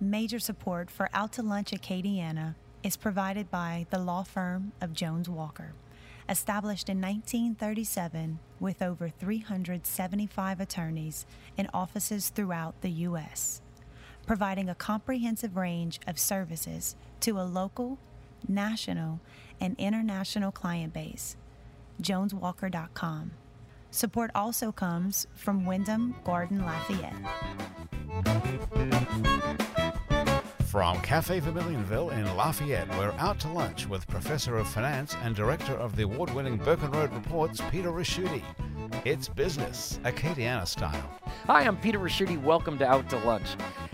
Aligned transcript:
Major 0.00 0.38
support 0.38 0.92
for 0.92 1.10
Out 1.12 1.32
to 1.32 1.42
Lunch 1.42 1.72
Acadiana 1.72 2.54
is 2.84 2.96
provided 2.96 3.50
by 3.50 3.84
the 3.90 3.98
law 3.98 4.22
firm 4.22 4.70
of 4.80 4.92
Jones 4.92 5.28
Walker, 5.28 5.74
established 6.28 6.88
in 6.88 7.00
1937 7.00 8.38
with 8.60 8.80
over 8.80 9.08
375 9.08 10.60
attorneys 10.60 11.26
in 11.56 11.68
offices 11.74 12.28
throughout 12.28 12.80
the 12.80 12.90
U.S., 12.90 13.60
providing 14.24 14.68
a 14.68 14.74
comprehensive 14.76 15.56
range 15.56 15.98
of 16.06 16.16
services 16.16 16.94
to 17.18 17.40
a 17.40 17.42
local, 17.42 17.98
national, 18.46 19.18
and 19.60 19.74
international 19.78 20.52
client 20.52 20.92
base. 20.92 21.36
JonesWalker.com. 22.00 23.32
Support 23.90 24.30
also 24.32 24.70
comes 24.70 25.26
from 25.34 25.66
Wyndham 25.66 26.14
Garden 26.22 26.64
Lafayette. 26.64 27.16
From 30.70 31.00
Cafe 31.00 31.40
Vermilionville 31.40 32.12
in 32.12 32.26
Lafayette, 32.36 32.90
we're 32.98 33.12
out 33.12 33.40
to 33.40 33.48
lunch 33.48 33.88
with 33.88 34.06
Professor 34.06 34.58
of 34.58 34.68
Finance 34.68 35.16
and 35.22 35.34
Director 35.34 35.72
of 35.72 35.96
the 35.96 36.02
award 36.02 36.28
winning 36.34 36.58
Burkenroad 36.58 37.10
Reports, 37.14 37.62
Peter 37.70 37.88
Ricchiuti. 37.88 38.42
It's 39.06 39.28
business, 39.28 39.98
Acadiana 40.04 40.68
style. 40.68 41.18
Hi, 41.46 41.62
I'm 41.62 41.78
Peter 41.78 41.98
Ricchiuti. 41.98 42.38
Welcome 42.42 42.76
to 42.80 42.86
Out 42.86 43.08
to 43.08 43.16
Lunch. 43.20 43.46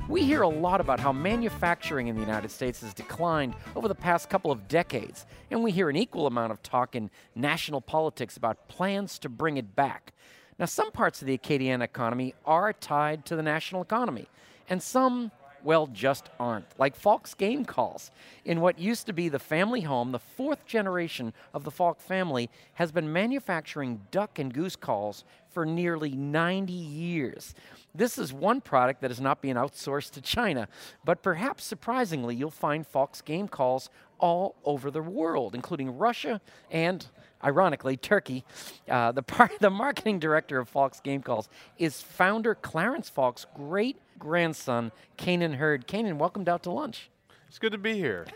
We 0.09 0.25
hear 0.25 0.43
a 0.43 0.49
lot 0.49 0.81
about 0.81 0.99
how 0.99 1.13
manufacturing 1.13 2.09
in 2.09 2.17
the 2.17 2.21
United 2.21 2.51
States 2.51 2.81
has 2.81 2.93
declined 2.93 3.55
over 3.77 3.87
the 3.87 3.95
past 3.95 4.29
couple 4.29 4.51
of 4.51 4.67
decades, 4.67 5.27
and 5.53 5.63
we 5.63 5.71
hear 5.71 5.89
an 5.89 5.97
equal 5.97 6.27
amount 6.27 6.51
of 6.51 6.61
talk 6.61 6.97
in 6.97 7.09
national 7.37 7.83
politics 7.83 8.37
about 8.37 8.67
plans 8.67 9.21
to 9.21 9.29
bring 9.29 9.59
it 9.59 9.77
back. 9.77 10.13
Now, 10.59 10.67
some 10.67 10.91
parts 10.91 11.23
of 11.23 11.29
the 11.29 11.39
Acadiana 11.39 11.85
economy 11.85 12.35
are 12.45 12.73
tied 12.73 13.25
to 13.27 13.37
the 13.37 13.45
national 13.45 13.81
economy, 13.81 14.27
and 14.69 14.83
some 14.83 15.31
well, 15.65 15.87
just 15.87 16.29
aren't. 16.39 16.67
Like 16.79 16.95
Faulk's 16.95 17.35
game 17.35 17.65
calls. 17.65 18.11
In 18.45 18.61
what 18.61 18.79
used 18.79 19.07
to 19.07 19.13
be 19.13 19.29
the 19.29 19.39
family 19.39 19.81
home, 19.81 20.13
the 20.13 20.19
fourth 20.19 20.67
generation 20.67 21.33
of 21.53 21.65
the 21.65 21.71
Faulk 21.71 22.01
family 22.01 22.51
has 22.75 22.93
been 22.93 23.13
manufacturing 23.13 24.03
duck 24.11 24.39
and 24.39 24.53
goose 24.53 24.77
calls 24.77 25.25
for 25.51 25.65
nearly 25.65 26.11
90 26.11 26.73
years. 26.73 27.55
This 27.95 28.19
is 28.19 28.33
one 28.33 28.61
product 28.61 29.01
that 29.01 29.11
is 29.11 29.21
not 29.21 29.41
being 29.41 29.55
outsourced 29.55 30.11
to 30.13 30.21
China, 30.21 30.69
but 31.05 31.23
perhaps 31.23 31.65
surprisingly, 31.65 32.35
you'll 32.35 32.51
find 32.51 32.87
Faulk's 32.87 33.23
game 33.23 33.49
calls 33.49 33.89
all 34.19 34.57
over 34.65 34.91
the 34.91 35.03
world, 35.03 35.55
including 35.55 35.97
Russia 35.97 36.41
and 36.71 37.07
ironically, 37.45 37.97
Turkey. 37.97 38.45
Uh, 38.89 39.13
the, 39.13 39.23
the 39.61 39.71
marketing 39.71 40.19
director 40.19 40.59
of 40.59 40.69
Faulk's 40.69 41.01
Game 41.01 41.23
Calls 41.23 41.49
is 41.79 42.01
founder 42.01 42.55
Clarence 42.55 43.09
Faulk's 43.09 43.47
great 43.55 43.99
grandson, 44.25 44.91
Kanan 45.19 45.57
Hurd. 45.57 45.87
Kanan, 45.87 46.17
welcome 46.17 46.49
out 46.49 46.63
to 46.63 46.71
lunch. 46.71 47.11
It's 47.47 47.59
good 47.59 47.73
to 47.73 47.79
be 47.79 47.93
here. 47.93 48.27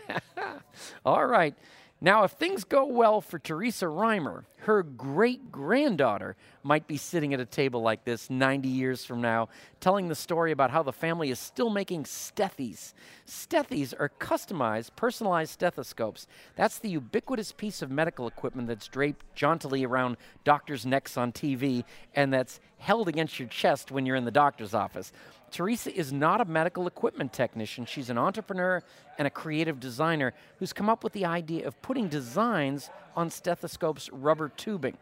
All 1.05 1.25
right. 1.25 1.55
Now, 1.99 2.23
if 2.23 2.31
things 2.31 2.63
go 2.63 2.85
well 2.85 3.19
for 3.19 3.39
Teresa 3.39 3.85
Reimer, 3.85 4.45
her 4.59 4.83
great 4.83 5.51
granddaughter 5.51 6.37
might 6.63 6.87
be 6.87 6.95
sitting 6.95 7.33
at 7.33 7.41
a 7.41 7.45
table 7.45 7.81
like 7.81 8.05
this 8.05 8.29
90 8.29 8.69
years 8.69 9.03
from 9.03 9.19
now, 9.19 9.49
telling 9.81 10.07
the 10.07 10.15
story 10.15 10.53
about 10.53 10.71
how 10.71 10.83
the 10.83 10.93
family 10.93 11.31
is 11.31 11.39
still 11.39 11.69
making 11.69 12.03
stethies. 12.03 12.93
Stethies 13.27 13.93
are 13.99 14.11
customized, 14.19 14.91
personalized 14.95 15.51
stethoscopes. 15.51 16.27
That's 16.55 16.79
the 16.79 16.89
ubiquitous 16.89 17.51
piece 17.51 17.81
of 17.81 17.91
medical 17.91 18.27
equipment 18.27 18.69
that's 18.69 18.87
draped 18.87 19.25
jauntily 19.35 19.85
around 19.85 20.15
doctors' 20.45 20.85
necks 20.85 21.17
on 21.17 21.33
TV 21.33 21.83
and 22.15 22.31
that's 22.31 22.61
held 22.77 23.09
against 23.09 23.39
your 23.39 23.49
chest 23.49 23.91
when 23.91 24.05
you're 24.05 24.15
in 24.15 24.25
the 24.25 24.31
doctor's 24.31 24.73
office. 24.73 25.11
Teresa 25.51 25.93
is 25.93 26.13
not 26.13 26.41
a 26.41 26.45
medical 26.45 26.87
equipment 26.87 27.33
technician. 27.33 27.85
She's 27.85 28.09
an 28.09 28.17
entrepreneur 28.17 28.83
and 29.17 29.27
a 29.27 29.31
creative 29.31 29.79
designer 29.79 30.33
who's 30.57 30.73
come 30.73 30.89
up 30.89 31.03
with 31.03 31.13
the 31.13 31.25
idea 31.25 31.67
of 31.67 31.81
putting 31.81 32.07
designs 32.07 32.89
on 33.15 33.29
stethoscopes' 33.29 34.09
rubber 34.11 34.49
tubing 34.49 34.97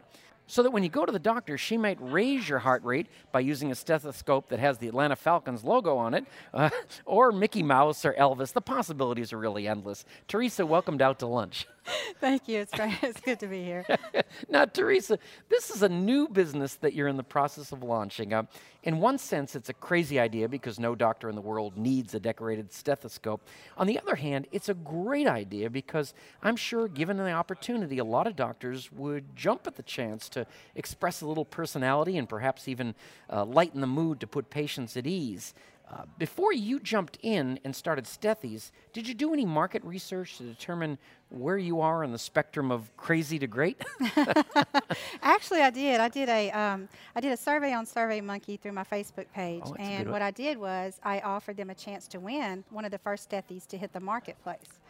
so 0.48 0.62
that 0.62 0.70
when 0.70 0.82
you 0.82 0.88
go 0.88 1.04
to 1.04 1.12
the 1.12 1.18
doctor, 1.18 1.56
she 1.56 1.76
might 1.76 1.98
raise 2.00 2.48
your 2.48 2.58
heart 2.58 2.82
rate 2.82 3.06
by 3.30 3.40
using 3.40 3.70
a 3.70 3.74
stethoscope 3.74 4.48
that 4.48 4.58
has 4.58 4.78
the 4.78 4.88
Atlanta 4.88 5.14
Falcons 5.14 5.62
logo 5.62 5.96
on 5.96 6.14
it, 6.14 6.24
uh, 6.54 6.70
or 7.04 7.30
Mickey 7.30 7.62
Mouse 7.62 8.04
or 8.04 8.14
Elvis. 8.14 8.52
The 8.52 8.62
possibilities 8.62 9.32
are 9.32 9.38
really 9.38 9.68
endless. 9.68 10.04
Teresa, 10.26 10.64
welcomed 10.66 11.02
out 11.02 11.20
to 11.20 11.26
lunch. 11.26 11.68
Thank 12.20 12.48
you. 12.48 12.60
It's. 12.60 12.72
It's 13.02 13.20
good 13.20 13.40
to 13.40 13.46
be 13.46 13.62
here. 13.62 13.84
now, 14.48 14.64
Teresa, 14.64 15.18
this 15.48 15.70
is 15.70 15.82
a 15.82 15.88
new 15.88 16.28
business 16.28 16.74
that 16.76 16.94
you're 16.94 17.08
in 17.08 17.16
the 17.16 17.22
process 17.22 17.72
of 17.72 17.82
launching. 17.82 18.32
Uh, 18.32 18.44
in 18.82 18.98
one 18.98 19.18
sense, 19.18 19.54
it's 19.54 19.68
a 19.68 19.74
crazy 19.74 20.18
idea 20.18 20.48
because 20.48 20.78
no 20.78 20.94
doctor 20.94 21.28
in 21.28 21.34
the 21.34 21.40
world 21.40 21.76
needs 21.76 22.14
a 22.14 22.20
decorated 22.20 22.72
stethoscope. 22.72 23.46
On 23.76 23.86
the 23.86 23.98
other 23.98 24.16
hand, 24.16 24.46
it's 24.52 24.68
a 24.68 24.74
great 24.74 25.26
idea 25.26 25.70
because 25.70 26.14
I'm 26.42 26.56
sure, 26.56 26.88
given 26.88 27.16
the 27.16 27.30
opportunity, 27.30 27.98
a 27.98 28.04
lot 28.04 28.26
of 28.26 28.36
doctors 28.36 28.90
would 28.92 29.36
jump 29.36 29.66
at 29.66 29.76
the 29.76 29.82
chance 29.82 30.28
to 30.30 30.46
express 30.74 31.20
a 31.20 31.26
little 31.26 31.44
personality 31.44 32.16
and 32.18 32.28
perhaps 32.28 32.68
even 32.68 32.94
uh, 33.30 33.44
lighten 33.44 33.80
the 33.80 33.86
mood 33.86 34.20
to 34.20 34.26
put 34.26 34.50
patients 34.50 34.96
at 34.96 35.06
ease. 35.06 35.54
Uh, 35.90 36.02
before 36.18 36.52
you 36.52 36.78
jumped 36.78 37.16
in 37.22 37.58
and 37.64 37.74
started 37.74 38.04
Stethies, 38.04 38.72
did 38.92 39.08
you 39.08 39.14
do 39.14 39.32
any 39.32 39.46
market 39.46 39.82
research 39.84 40.36
to 40.36 40.42
determine 40.42 40.98
where 41.30 41.56
you 41.56 41.80
are 41.80 42.04
on 42.04 42.12
the 42.12 42.18
spectrum 42.18 42.70
of 42.70 42.94
crazy 42.98 43.38
to 43.38 43.46
great? 43.46 43.82
Actually, 45.22 45.62
I 45.62 45.70
did. 45.70 46.00
I 46.00 46.08
did 46.08 46.28
a 46.28 46.50
um, 46.50 46.88
I 47.16 47.20
did 47.20 47.32
a 47.32 47.36
survey 47.38 47.72
on 47.72 47.86
SurveyMonkey 47.86 48.60
through 48.60 48.72
my 48.72 48.84
Facebook 48.84 49.26
page, 49.34 49.62
oh, 49.64 49.74
and 49.78 50.10
what 50.10 50.20
I 50.20 50.30
did 50.30 50.58
was 50.58 51.00
I 51.02 51.20
offered 51.20 51.56
them 51.56 51.70
a 51.70 51.74
chance 51.74 52.06
to 52.08 52.20
win 52.20 52.64
one 52.68 52.84
of 52.84 52.90
the 52.90 52.98
first 52.98 53.30
Stethies 53.30 53.66
to 53.68 53.78
hit 53.78 53.92
the 53.92 54.00
marketplace. 54.00 54.80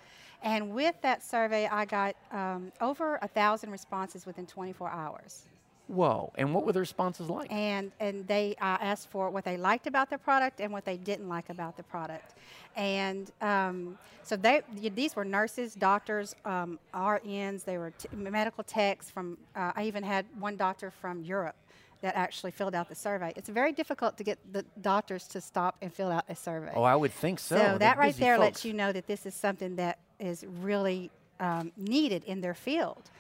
And 0.43 0.71
with 0.71 0.95
that 1.03 1.23
survey, 1.25 1.69
I 1.71 1.85
got 1.85 2.17
um, 2.31 2.73
over 2.81 3.19
a 3.23 3.29
thousand 3.29 3.71
responses 3.71 4.27
within 4.27 4.47
24 4.47 4.89
hours. 4.91 5.47
Whoa! 5.89 6.33
And 6.37 6.55
what 6.55 6.65
were 6.65 6.73
the 6.73 6.81
responses 6.81 7.29
like? 7.29 7.51
And 7.51 7.93
and 7.99 8.27
they 8.27 8.55
uh, 8.61 8.79
asked 8.81 9.09
for 9.11 9.31
what 9.31 9.45
they 9.45 9.57
liked 9.57 9.87
about 9.87 10.11
the 10.11 10.19
product 10.19 10.61
and 10.61 10.73
what 10.73 10.85
they 10.85 10.97
didn't 10.97 11.29
like 11.29 11.49
about 11.49 11.77
the 11.77 11.83
product, 11.83 12.35
and 12.77 13.31
um, 13.41 13.99
so 14.23 14.37
they 14.37 14.63
these 14.95 15.17
were 15.17 15.25
nurses, 15.25 15.75
doctors, 15.75 16.37
um, 16.45 16.79
RNs. 16.93 17.65
They 17.65 17.79
were 17.79 17.91
t- 17.91 18.09
medical 18.15 18.63
techs 18.65 19.11
from. 19.11 19.39
Uh, 19.57 19.73
I 19.75 19.85
even 19.85 20.03
had 20.03 20.27
one 20.39 20.57
doctor 20.57 20.91
from 20.91 21.23
Europe 21.23 21.57
that 22.01 22.15
actually 22.15 22.53
filled 22.53 22.75
out 22.75 22.89
the 22.89 22.95
survey. 22.95 23.33
It's 23.35 23.49
very 23.49 23.73
difficult 23.73 24.17
to 24.19 24.25
get 24.25 24.39
the 24.53 24.65
doctors 24.81 25.27
to 25.29 25.41
stop 25.41 25.77
and 25.83 25.93
fill 25.93 26.11
out 26.11 26.25
a 26.29 26.37
survey. 26.37 26.73
Oh, 26.75 26.83
I 26.85 26.95
would 26.95 27.13
think 27.13 27.39
so. 27.39 27.57
So 27.57 27.63
They're 27.63 27.79
that 27.79 27.99
right 27.99 28.17
there 28.17 28.37
folks. 28.37 28.45
lets 28.45 28.65
you 28.65 28.73
know 28.73 28.93
that 28.93 29.07
this 29.07 29.27
is 29.27 29.35
something 29.35 29.77
that 29.77 29.99
is 30.21 30.45
really 30.61 31.11
um, 31.41 31.73
needed 31.77 32.25
in 32.25 32.41
their 32.41 32.55
field. 32.55 33.11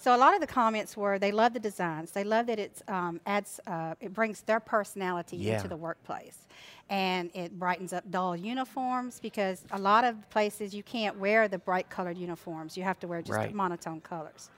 So 0.00 0.14
a 0.14 0.16
lot 0.16 0.32
of 0.32 0.40
the 0.40 0.46
comments 0.46 0.96
were 0.96 1.18
they 1.18 1.32
love 1.32 1.54
the 1.54 1.60
designs. 1.60 2.12
They 2.12 2.22
love 2.22 2.46
that 2.46 2.60
it 2.60 2.82
um, 2.86 3.20
adds, 3.26 3.58
uh, 3.66 3.96
it 4.00 4.14
brings 4.14 4.42
their 4.42 4.60
personality 4.60 5.36
yeah. 5.36 5.56
into 5.56 5.66
the 5.66 5.76
workplace, 5.76 6.46
and 6.88 7.30
it 7.34 7.58
brightens 7.58 7.92
up 7.92 8.08
dull 8.08 8.36
uniforms 8.36 9.18
because 9.18 9.64
a 9.72 9.78
lot 9.78 10.04
of 10.04 10.30
places 10.30 10.72
you 10.72 10.84
can't 10.84 11.18
wear 11.18 11.48
the 11.48 11.58
bright 11.58 11.90
colored 11.90 12.16
uniforms. 12.16 12.76
You 12.76 12.84
have 12.84 13.00
to 13.00 13.08
wear 13.08 13.22
just 13.22 13.36
right. 13.36 13.52
monotone 13.52 14.00
colors. 14.00 14.50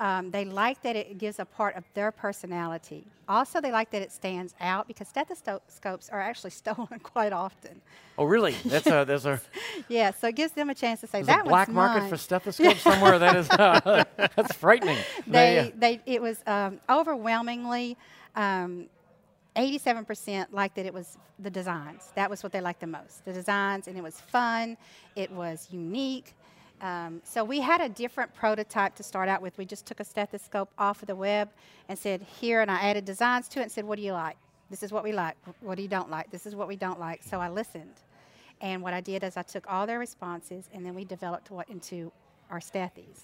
Um, 0.00 0.30
they 0.30 0.44
like 0.44 0.82
that 0.82 0.96
it 0.96 1.18
gives 1.18 1.38
a 1.38 1.44
part 1.44 1.76
of 1.76 1.84
their 1.94 2.10
personality. 2.10 3.06
Also, 3.28 3.60
they 3.60 3.70
like 3.72 3.90
that 3.90 4.02
it 4.02 4.12
stands 4.12 4.54
out 4.60 4.88
because 4.88 5.08
stethoscopes 5.08 6.08
are 6.10 6.20
actually 6.20 6.50
stolen 6.62 7.00
quite 7.02 7.32
often. 7.32 7.80
Oh, 8.18 8.24
really? 8.24 8.52
That's 8.64 8.86
a 8.86 9.04
there's 9.06 9.26
a 9.26 9.40
yeah. 9.88 10.10
So 10.10 10.28
it 10.28 10.36
gives 10.36 10.52
them 10.52 10.70
a 10.70 10.74
chance 10.74 11.00
to 11.00 11.06
say 11.06 11.22
that 11.22 11.46
a 11.46 11.48
black 11.48 11.68
market 11.68 12.00
mine. 12.00 12.10
for 12.10 12.16
stethoscopes 12.16 12.80
somewhere. 12.82 13.18
That 13.18 13.36
is 13.36 13.50
uh, 13.50 14.04
that's 14.16 14.54
frightening. 14.54 14.98
They 15.26 15.72
they 15.76 16.00
it 16.06 16.20
was 16.20 16.42
um, 16.46 16.80
overwhelmingly. 16.88 17.96
Um, 18.34 18.88
87% 19.56 20.46
liked 20.52 20.76
that 20.76 20.86
it 20.86 20.94
was 20.94 21.18
the 21.38 21.50
designs. 21.50 22.10
That 22.14 22.30
was 22.30 22.42
what 22.42 22.52
they 22.52 22.60
liked 22.60 22.80
the 22.80 22.86
most. 22.86 23.24
The 23.24 23.32
designs, 23.32 23.86
and 23.88 23.96
it 23.96 24.02
was 24.02 24.20
fun. 24.20 24.76
It 25.14 25.30
was 25.30 25.68
unique. 25.70 26.34
Um, 26.82 27.22
so 27.24 27.44
we 27.44 27.60
had 27.60 27.80
a 27.80 27.88
different 27.88 28.34
prototype 28.34 28.96
to 28.96 29.04
start 29.04 29.28
out 29.28 29.40
with. 29.40 29.56
We 29.56 29.64
just 29.64 29.86
took 29.86 30.00
a 30.00 30.04
stethoscope 30.04 30.68
off 30.76 31.00
of 31.02 31.06
the 31.06 31.14
web 31.14 31.48
and 31.88 31.96
said, 31.96 32.22
here, 32.40 32.60
and 32.60 32.70
I 32.70 32.80
added 32.80 33.04
designs 33.04 33.48
to 33.50 33.60
it 33.60 33.62
and 33.62 33.72
said, 33.72 33.84
what 33.84 33.96
do 33.96 34.02
you 34.02 34.12
like? 34.12 34.36
This 34.68 34.82
is 34.82 34.90
what 34.90 35.04
we 35.04 35.12
like. 35.12 35.36
What 35.60 35.76
do 35.76 35.82
you 35.82 35.88
don't 35.88 36.10
like? 36.10 36.30
This 36.30 36.44
is 36.44 36.56
what 36.56 36.66
we 36.66 36.76
don't 36.76 36.98
like. 36.98 37.22
So 37.22 37.40
I 37.40 37.50
listened. 37.50 37.94
And 38.60 38.82
what 38.82 38.94
I 38.94 39.00
did 39.00 39.22
is 39.22 39.36
I 39.36 39.42
took 39.42 39.70
all 39.70 39.86
their 39.86 39.98
responses 39.98 40.68
and 40.72 40.84
then 40.84 40.94
we 40.94 41.04
developed 41.04 41.50
what 41.50 41.68
into 41.68 42.10
our 42.50 42.58
Stethies. 42.58 43.20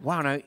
Wow. 0.00 0.22
Now, 0.22 0.38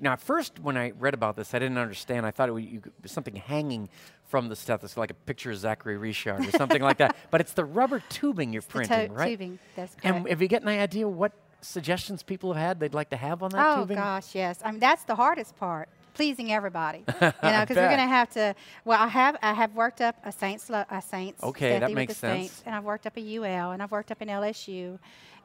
now, 0.00 0.16
first, 0.16 0.58
when 0.60 0.76
I 0.76 0.92
read 0.98 1.12
about 1.12 1.36
this, 1.36 1.54
I 1.54 1.58
didn't 1.58 1.76
understand. 1.76 2.24
I 2.24 2.30
thought 2.30 2.48
it 2.48 2.52
was 2.52 2.64
you, 2.64 2.82
something 3.04 3.36
hanging 3.36 3.90
from 4.24 4.48
the 4.48 4.56
stethoscope, 4.56 5.00
like 5.00 5.10
a 5.10 5.14
picture 5.14 5.50
of 5.50 5.58
Zachary 5.58 5.98
Richard 5.98 6.46
or 6.46 6.50
something 6.52 6.80
like 6.80 6.98
that. 6.98 7.14
But 7.30 7.42
it's 7.42 7.52
the 7.52 7.64
rubber 7.64 8.02
tubing 8.08 8.52
you're 8.52 8.60
It's 8.60 8.68
printing, 8.68 9.12
right? 9.12 9.28
Tubing, 9.28 9.58
that's 9.76 9.94
correct. 9.94 10.16
And 10.16 10.28
have 10.28 10.40
you 10.40 10.48
got 10.48 10.66
any 10.66 10.78
idea 10.78 11.06
what 11.06 11.32
suggestions 11.62 12.22
people 12.22 12.52
have 12.52 12.62
had 12.62 12.80
they'd 12.80 12.94
like 12.94 13.10
to 13.10 13.16
have 13.16 13.42
on 13.42 13.50
that 13.50 13.64
oh 13.66 13.80
tubing? 13.80 13.96
gosh, 13.96 14.34
yes. 14.34 14.58
I 14.64 14.70
mean 14.72 14.80
that's 14.80 15.04
the 15.04 15.14
hardest 15.14 15.56
part. 15.56 15.88
pleasing 16.14 16.52
everybody. 16.52 16.98
you 17.22 17.32
know, 17.42 17.60
because 17.62 17.76
we're 17.76 17.88
going 17.88 17.96
to 17.96 18.06
have 18.06 18.28
to. 18.30 18.54
Well, 18.84 19.00
I 19.00 19.06
have 19.08 19.36
I 19.42 19.54
have 19.54 19.74
worked 19.74 20.00
up 20.02 20.16
a 20.24 20.32
Saints 20.32 20.68
a 20.68 21.02
Saints. 21.02 21.42
Okay, 21.42 21.78
that 21.78 21.92
makes 21.92 22.16
sense. 22.18 22.38
Saints, 22.50 22.62
and 22.66 22.74
I've 22.74 22.84
worked 22.84 23.06
up 23.06 23.16
a 23.16 23.36
UL, 23.36 23.70
and 23.72 23.82
I've 23.82 23.90
worked 23.90 24.10
up 24.10 24.20
an 24.20 24.28
LSU, 24.28 24.98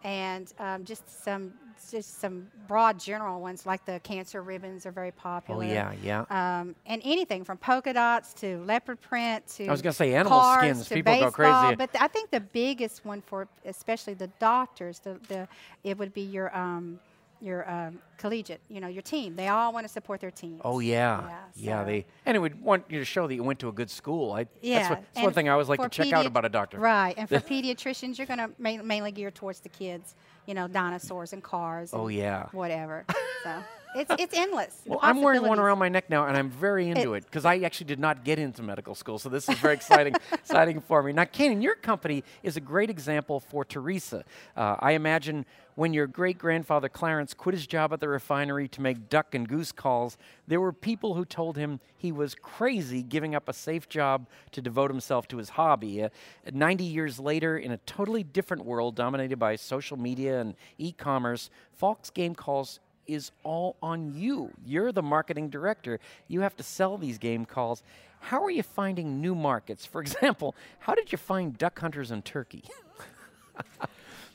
and 0.08 0.54
um, 0.58 0.86
just 0.86 1.24
some 1.24 1.52
just 1.92 2.22
some 2.22 2.48
broad 2.68 2.98
general 2.98 3.42
ones 3.42 3.66
like 3.66 3.86
the 3.86 4.00
cancer 4.04 4.42
ribbons 4.42 4.86
are 4.86 4.92
very 4.92 5.12
popular. 5.12 5.66
Oh 5.66 5.68
popular. 5.68 5.96
yeah, 6.02 6.26
yeah. 6.30 6.60
Um, 6.60 6.76
and 6.86 7.02
anything 7.04 7.44
from 7.44 7.58
polka 7.58 7.94
dots 7.94 8.34
to 8.36 8.64
leopard 8.64 9.02
print 9.02 9.46
to 9.56 9.68
I 9.68 9.72
was 9.72 9.82
gonna 9.82 9.92
say 9.92 10.14
animal 10.14 10.40
cars 10.40 10.64
skins, 10.64 10.88
to 10.88 10.96
people 10.96 11.14
go 11.14 11.26
baseball, 11.26 11.32
crazy. 11.32 11.76
But 11.76 11.92
th- 11.92 12.02
I 12.02 12.08
think 12.08 12.32
the 12.32 12.40
biggest 12.40 13.04
one 13.04 13.22
for 13.22 13.50
especially 13.66 14.14
the 14.14 14.28
doctors, 14.40 15.00
the, 15.00 15.20
the 15.28 15.48
it 15.84 15.98
would 15.98 16.14
be 16.14 16.22
your 16.22 16.56
um, 16.58 17.00
your 17.42 17.70
um, 17.70 18.00
collegiate, 18.18 18.62
you 18.70 18.80
know, 18.80 18.88
your 18.88 19.02
team. 19.02 19.36
They 19.36 19.48
all 19.48 19.74
want 19.74 19.86
to 19.86 19.92
support 19.92 20.22
their 20.22 20.32
teams. 20.32 20.62
Oh 20.64 20.80
yeah, 20.80 21.22
Yeah, 21.28 21.38
yeah. 21.56 21.84
They 21.84 22.06
and 22.26 22.36
it 22.36 22.40
would 22.40 22.62
want 22.62 22.86
you 22.90 23.00
to 23.00 23.06
show 23.06 23.28
that 23.28 23.36
you 23.36 23.44
went 23.44 23.60
to 23.60 23.70
a 23.70 23.72
good 23.72 23.90
school. 23.90 24.34
I, 24.34 24.48
Yeah, 24.62 24.80
that's, 24.80 24.90
what, 24.90 25.04
that's 25.14 25.24
one 25.24 25.34
thing 25.34 25.50
I 25.50 25.54
always 25.54 25.70
like 25.70 25.82
to 25.82 25.90
check 25.90 26.12
out 26.14 26.26
about 26.26 26.46
a 26.46 26.50
doctor. 26.50 26.80
Right, 26.80 27.14
and 27.18 27.28
for 27.28 27.40
pediatricians, 27.40 28.18
you're 28.18 28.28
going 28.28 28.40
to 28.40 28.50
ma- 28.58 28.84
mainly 28.84 29.12
gear 29.12 29.32
towards 29.32 29.60
the 29.60 29.70
kids, 29.70 30.16
you 30.46 30.54
know, 30.54 30.68
dinosaurs 30.68 31.34
and 31.34 31.44
cars. 31.44 31.92
Oh, 31.94 32.08
and 32.08 32.18
yeah. 32.18 32.48
whatever. 32.52 33.06
so 33.44 33.64
it's 33.96 34.12
it's 34.20 34.38
endless. 34.38 34.82
Well, 34.88 35.00
I'm 35.02 35.22
wearing 35.22 35.44
one 35.44 35.60
around 35.60 35.80
my 35.80 35.90
neck 35.90 36.10
now, 36.10 36.28
and 36.28 36.38
I'm 36.38 36.50
very 36.50 36.90
into 36.90 37.14
It- 37.14 37.26
because 37.26 37.46
I 37.46 37.58
actually 37.60 37.88
did 37.88 38.00
not 38.00 38.24
get 38.24 38.40
into 38.40 38.64
medical 38.64 38.96
school, 38.96 39.20
so 39.20 39.30
this 39.30 39.50
is 39.50 39.58
very 39.60 39.74
exciting, 39.74 40.16
exciting 40.32 40.82
for 40.82 41.04
me. 41.04 41.12
Now, 41.14 41.26
Kanan, 41.26 41.62
your 41.62 41.76
company 41.76 42.24
is 42.44 42.56
a 42.58 42.62
great 42.62 42.90
example 42.90 43.40
for 43.40 43.66
Teresa. 43.66 44.24
Uh, 44.56 44.76
I 44.80 44.92
imagine 44.94 45.46
when 45.76 45.94
your 45.94 46.08
great 46.08 46.40
grandfather 46.40 46.90
Clarence 46.90 47.34
quit 47.36 47.54
his 47.54 47.68
job 47.68 47.94
at 47.94 48.00
the 48.00 48.08
refinery 48.10 48.68
to 48.70 48.82
make 48.82 49.10
duck 49.10 49.36
and 49.36 49.48
goose 49.48 49.72
calls, 49.72 50.18
there 50.48 50.60
were 50.60 50.74
people 50.74 51.14
who 51.14 51.24
told 51.24 51.56
him 51.56 51.80
he 51.96 52.12
was 52.12 52.34
crazy 52.34 53.04
giving 53.04 53.36
up 53.36 53.48
a 53.48 53.54
safe 53.54 53.88
job 53.88 54.26
to 54.54 54.62
devote 54.62 54.90
himself 54.90 55.28
to 55.28 55.38
his 55.38 55.50
hobby. 55.50 56.02
Uh, 56.04 56.10
90 56.52 56.84
years 56.84 57.20
later, 57.20 57.58
in 57.58 57.72
a 57.72 57.78
totally 57.80 58.24
different 58.24 58.66
world 58.66 58.96
dominated 58.96 59.38
by 59.38 59.56
social 59.56 59.98
media 59.98 60.42
and 60.42 60.56
e-commerce, 60.80 61.50
Faulk's 61.74 62.10
Game 62.10 62.34
Calls 62.34 62.80
is 63.08 63.32
all 63.44 63.76
on 63.82 64.14
you. 64.14 64.52
You're 64.66 64.92
the 64.92 65.02
marketing 65.02 65.50
director. 65.50 66.00
You 66.28 66.42
have 66.42 66.56
to 66.58 66.64
sell 66.64 66.98
these 66.98 67.18
game 67.18 67.46
calls. 67.46 67.84
How 68.20 68.44
are 68.44 68.52
you 68.52 68.64
finding 68.64 69.22
new 69.22 69.36
markets? 69.36 69.86
For 69.86 70.02
example, 70.06 70.56
how 70.80 70.96
did 70.96 71.12
you 71.12 71.18
find 71.18 71.58
duck 71.58 71.80
hunters 71.80 72.12
in 72.12 72.22
Turkey? 72.22 72.64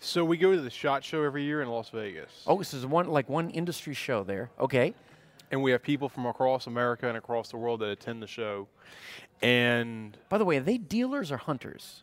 So 0.05 0.25
we 0.25 0.37
go 0.37 0.51
to 0.53 0.61
the 0.61 0.69
Shot 0.69 1.05
Show 1.05 1.23
every 1.23 1.45
year 1.45 1.63
in 1.63 1.69
Las 1.69 1.91
Vegas, 1.91 2.43
Oh, 2.49 2.59
this 2.59 2.75
is 2.75 2.85
one 2.85 3.07
like 3.09 3.29
one 3.29 3.51
industry 3.51 3.95
show 3.95 4.25
there. 4.25 4.51
Okay. 4.59 4.95
and 5.53 5.63
we 5.63 5.71
have 5.71 5.81
people 5.81 6.09
from 6.09 6.27
across 6.27 6.67
America 6.67 7.07
and 7.07 7.17
across 7.17 7.51
the 7.53 7.57
world 7.57 7.79
that 7.81 7.89
attend 7.91 8.21
the 8.21 8.27
show. 8.27 8.67
And 9.43 10.17
By 10.29 10.39
the 10.39 10.45
way, 10.45 10.57
are 10.57 10.61
they 10.61 10.77
dealers 10.77 11.31
or 11.31 11.37
hunters 11.37 12.03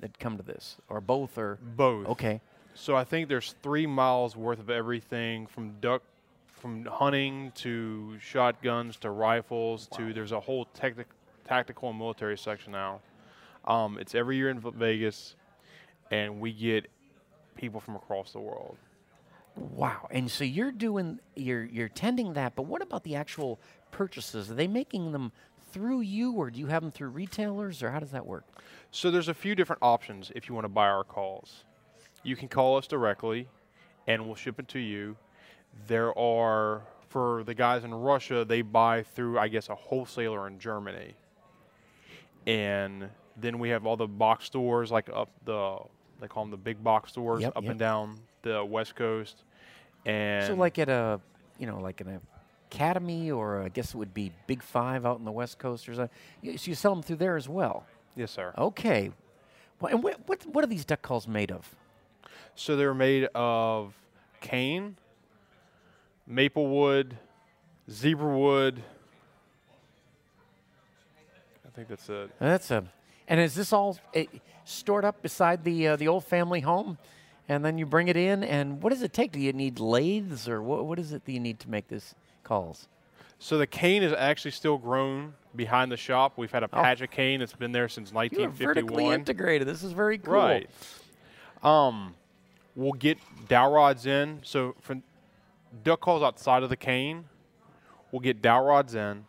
that 0.00 0.18
come 0.18 0.38
to 0.38 0.42
this, 0.42 0.78
or 0.88 1.02
both? 1.02 1.36
Or 1.36 1.58
both. 1.60 2.06
okay. 2.08 2.40
So 2.74 2.96
I 2.96 3.04
think 3.04 3.28
there's 3.28 3.54
three 3.62 3.86
miles 3.86 4.36
worth 4.36 4.58
of 4.58 4.70
everything 4.70 5.46
from 5.46 5.72
duck, 5.80 6.02
from 6.46 6.84
hunting 6.86 7.52
to 7.56 8.18
shotguns 8.20 8.96
to 8.98 9.10
rifles 9.10 9.86
to 9.96 10.12
there's 10.12 10.32
a 10.32 10.40
whole 10.40 10.66
technic, 10.66 11.08
tactical 11.46 11.90
and 11.90 11.98
military 11.98 12.38
section 12.38 12.72
now. 12.72 13.00
Um, 13.64 13.98
it's 13.98 14.14
every 14.14 14.36
year 14.36 14.50
in 14.50 14.60
Vegas, 14.60 15.36
and 16.10 16.40
we 16.40 16.52
get 16.52 16.90
people 17.54 17.80
from 17.80 17.96
across 17.96 18.32
the 18.32 18.40
world. 18.40 18.76
Wow. 19.56 20.08
And 20.10 20.30
so 20.30 20.44
you're 20.44 20.72
doing 20.72 21.18
you're 21.34 21.64
you're 21.64 21.88
tending 21.88 22.32
that, 22.34 22.54
but 22.54 22.62
what 22.62 22.82
about 22.82 23.04
the 23.04 23.16
actual 23.16 23.60
purchases? 23.90 24.50
Are 24.50 24.54
they 24.54 24.68
making 24.68 25.12
them 25.12 25.32
through 25.72 26.00
you, 26.00 26.32
or 26.32 26.50
do 26.50 26.58
you 26.58 26.66
have 26.66 26.82
them 26.82 26.90
through 26.90 27.08
retailers, 27.08 27.82
or 27.82 27.90
how 27.90 28.00
does 28.00 28.10
that 28.10 28.26
work? 28.26 28.44
So 28.90 29.10
there's 29.10 29.28
a 29.28 29.34
few 29.34 29.54
different 29.54 29.82
options 29.82 30.32
if 30.34 30.48
you 30.48 30.54
want 30.54 30.64
to 30.64 30.70
buy 30.70 30.88
our 30.88 31.04
calls. 31.04 31.64
You 32.22 32.36
can 32.36 32.48
call 32.48 32.76
us 32.76 32.86
directly, 32.86 33.48
and 34.06 34.26
we'll 34.26 34.34
ship 34.34 34.58
it 34.58 34.68
to 34.68 34.78
you. 34.78 35.16
There 35.86 36.16
are 36.18 36.82
for 37.08 37.42
the 37.44 37.54
guys 37.54 37.82
in 37.84 37.92
Russia, 37.92 38.44
they 38.44 38.62
buy 38.62 39.02
through 39.02 39.38
I 39.38 39.48
guess 39.48 39.68
a 39.68 39.74
wholesaler 39.74 40.46
in 40.46 40.58
Germany, 40.58 41.14
and 42.46 43.08
then 43.36 43.58
we 43.58 43.70
have 43.70 43.86
all 43.86 43.96
the 43.96 44.06
box 44.06 44.44
stores 44.44 44.90
like 44.90 45.08
up 45.12 45.30
the 45.44 45.78
they 46.20 46.28
call 46.28 46.44
them 46.44 46.50
the 46.50 46.56
big 46.56 46.82
box 46.84 47.12
stores 47.12 47.42
Yep, 47.42 47.56
up 47.56 47.62
yep. 47.62 47.70
and 47.70 47.80
down 47.80 48.18
the 48.42 48.64
west 48.64 48.94
coast. 48.94 49.42
And 50.04 50.46
So 50.46 50.54
like 50.54 50.78
at 50.78 50.88
a, 50.90 51.20
you 51.58 51.66
know, 51.66 51.78
like 51.80 52.00
an 52.02 52.20
academy, 52.70 53.30
or 53.30 53.62
I 53.62 53.68
guess 53.68 53.90
it 53.90 53.96
would 53.96 54.12
be 54.12 54.32
Big 54.46 54.62
Five 54.62 55.06
out 55.06 55.18
in 55.18 55.24
the 55.24 55.32
West 55.32 55.58
Coast, 55.58 55.88
or 55.88 55.94
something. 55.94 56.58
So 56.58 56.68
you 56.70 56.74
sell 56.74 56.94
them 56.94 57.02
through 57.02 57.16
there 57.16 57.36
as 57.36 57.48
well. 57.48 57.86
yes, 58.16 58.30
sir. 58.32 58.52
Okay. 58.58 59.10
Well, 59.80 59.92
and 59.94 60.02
what, 60.02 60.20
what 60.28 60.44
what 60.46 60.62
are 60.64 60.66
these 60.68 60.84
duck 60.84 61.00
calls 61.02 61.26
made 61.26 61.50
of? 61.50 61.74
So 62.60 62.76
they're 62.76 62.92
made 62.92 63.26
of 63.34 63.94
cane, 64.42 64.98
maple 66.26 66.66
wood, 66.66 67.16
zebra 67.90 68.36
wood. 68.38 68.82
I 71.66 71.70
think 71.74 71.88
that's 71.88 72.06
it. 72.10 72.30
That's 72.38 72.70
a, 72.70 72.84
and 73.28 73.40
is 73.40 73.54
this 73.54 73.72
all 73.72 73.98
uh, 74.14 74.24
stored 74.66 75.06
up 75.06 75.22
beside 75.22 75.64
the 75.64 75.88
uh, 75.88 75.96
the 75.96 76.06
old 76.06 76.26
family 76.26 76.60
home, 76.60 76.98
and 77.48 77.64
then 77.64 77.78
you 77.78 77.86
bring 77.86 78.08
it 78.08 78.16
in? 78.18 78.44
And 78.44 78.82
what 78.82 78.90
does 78.90 79.00
it 79.00 79.14
take? 79.14 79.32
Do 79.32 79.40
you 79.40 79.54
need 79.54 79.80
lathes, 79.80 80.46
or 80.46 80.60
what 80.60 80.84
what 80.84 80.98
is 80.98 81.14
it 81.14 81.24
that 81.24 81.32
you 81.32 81.40
need 81.40 81.60
to 81.60 81.70
make 81.70 81.88
this 81.88 82.14
calls? 82.44 82.88
So 83.38 83.56
the 83.56 83.66
cane 83.66 84.02
is 84.02 84.12
actually 84.12 84.50
still 84.50 84.76
grown 84.76 85.32
behind 85.56 85.90
the 85.90 85.96
shop. 85.96 86.34
We've 86.36 86.52
had 86.52 86.62
a 86.64 86.66
Oh. 86.70 86.82
patch 86.82 87.00
of 87.00 87.10
cane 87.10 87.40
that's 87.40 87.54
been 87.54 87.72
there 87.72 87.88
since 87.88 88.12
You 88.12 88.44
are 88.44 88.48
vertically 88.48 89.06
integrated. 89.06 89.66
This 89.66 89.82
is 89.82 89.92
very 89.92 90.18
cool. 90.18 90.34
Right. 90.34 90.68
Um, 91.62 92.14
we'll 92.80 92.92
get 92.92 93.18
dowel 93.46 93.72
rods 93.72 94.06
in. 94.06 94.40
So 94.42 94.74
for 94.80 94.96
duck 95.84 96.00
calls 96.00 96.22
outside 96.22 96.62
of 96.62 96.70
the 96.70 96.76
cane, 96.76 97.26
we'll 98.10 98.20
get 98.20 98.40
dowel 98.40 98.64
rods 98.64 98.94
in. 98.94 99.26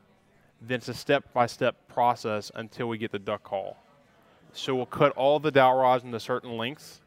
Then 0.62 0.78
it's 0.78 0.88
a 0.88 0.94
step-by-step 0.94 1.76
process 1.90 2.52
until 2.56 2.88
we 2.88 2.98
get 2.98 3.12
the 3.12 3.20
duck 3.20 3.44
call. 3.44 3.78
So 4.54 4.74
we'll 4.76 4.86
cut 4.86 5.12
all 5.14 5.40
the 5.40 5.52
dowel 5.52 5.78
rods 5.82 6.04
into 6.04 6.20
certain 6.20 6.56
lengths. 6.56 7.02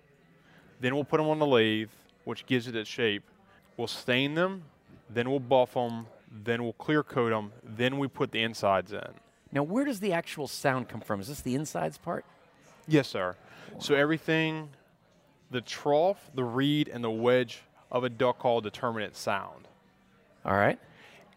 Then 0.81 0.95
we'll 0.95 1.05
put 1.05 1.17
them 1.17 1.29
on 1.29 1.39
the 1.39 1.47
lathe, 1.47 1.91
which 2.25 2.45
gives 2.47 2.69
it 2.69 2.77
its 2.77 2.91
shape. 2.91 3.23
We'll 3.77 3.87
stain 3.87 4.35
them. 4.35 4.65
Then 5.09 5.31
we'll 5.31 5.41
buff 5.41 5.75
them. 5.75 6.07
Then 6.31 6.63
we'll 6.63 6.73
clear 6.75 7.03
coat 7.03 7.31
them. 7.31 7.53
Then 7.63 7.99
we 7.99 8.09
put 8.09 8.33
the 8.33 8.43
insides 8.43 8.93
in. 8.93 9.09
Now, 9.53 9.63
where 9.63 9.85
does 9.85 10.01
the 10.01 10.13
actual 10.13 10.49
sound 10.49 10.89
come 10.89 11.01
from? 11.01 11.21
Is 11.21 11.29
this 11.29 11.41
the 11.41 11.55
insides 11.55 11.97
part? 11.97 12.25
Yes, 12.87 13.09
sir. 13.09 13.37
So 13.79 13.95
everything, 13.95 14.69
the 15.51 15.61
trough, 15.61 16.31
the 16.35 16.45
reed, 16.45 16.89
and 16.89 17.03
the 17.03 17.11
wedge 17.11 17.63
of 17.91 18.05
a 18.05 18.09
duck 18.09 18.39
call 18.39 18.61
determine 18.61 19.03
its 19.03 19.19
sound. 19.19 19.69
All 20.45 20.55
right. 20.55 20.79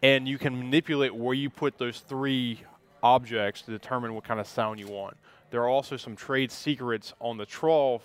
And 0.02 0.28
you 0.28 0.38
can 0.38 0.56
manipulate 0.58 1.14
where 1.14 1.34
you 1.34 1.50
put 1.50 1.78
those 1.78 2.00
three 2.00 2.60
objects 3.02 3.62
to 3.62 3.70
determine 3.70 4.14
what 4.14 4.24
kind 4.24 4.40
of 4.40 4.46
sound 4.46 4.78
you 4.78 4.88
want. 4.88 5.16
There 5.50 5.62
are 5.62 5.68
also 5.68 5.96
some 5.96 6.14
trade 6.14 6.52
secrets 6.52 7.14
on 7.20 7.36
the 7.36 7.46
trough 7.46 8.02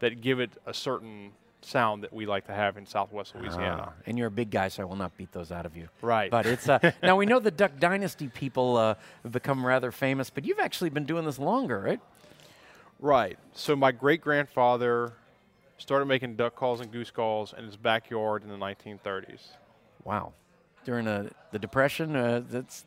that 0.00 0.20
give 0.20 0.40
it 0.40 0.50
a 0.66 0.74
certain 0.74 1.32
sound 1.62 2.02
that 2.02 2.12
we 2.12 2.26
like 2.26 2.46
to 2.46 2.52
have 2.52 2.76
in 2.76 2.86
Southwest 2.86 3.34
Louisiana. 3.34 3.86
Ah, 3.88 3.92
and 4.06 4.18
you're 4.18 4.26
a 4.26 4.30
big 4.30 4.50
guy, 4.50 4.68
so 4.68 4.82
I 4.82 4.86
will 4.86 4.96
not 4.96 5.16
beat 5.16 5.32
those 5.32 5.50
out 5.50 5.64
of 5.64 5.76
you. 5.76 5.88
Right. 6.02 6.30
But 6.30 6.46
it's 6.46 6.68
uh, 6.68 6.92
now 7.02 7.16
we 7.16 7.26
know 7.26 7.38
the 7.38 7.50
Duck 7.50 7.72
Dynasty 7.78 8.28
people 8.28 8.76
uh, 8.76 8.94
have 9.22 9.32
become 9.32 9.64
rather 9.64 9.90
famous, 9.90 10.30
but 10.30 10.44
you've 10.44 10.58
actually 10.58 10.90
been 10.90 11.04
doing 11.04 11.24
this 11.24 11.38
longer, 11.38 11.80
right? 11.80 12.00
Right. 13.00 13.38
So 13.54 13.76
my 13.76 13.92
great 13.92 14.20
grandfather 14.20 15.12
started 15.78 16.06
making 16.06 16.36
duck 16.36 16.54
calls 16.54 16.80
and 16.80 16.90
goose 16.90 17.10
calls 17.10 17.54
in 17.56 17.64
his 17.64 17.76
backyard 17.76 18.42
in 18.42 18.48
the 18.48 18.56
1930s. 18.56 19.40
Wow. 20.04 20.32
During 20.84 21.08
uh, 21.08 21.30
the 21.50 21.58
Depression, 21.58 22.14
uh, 22.14 22.42
that's 22.48 22.84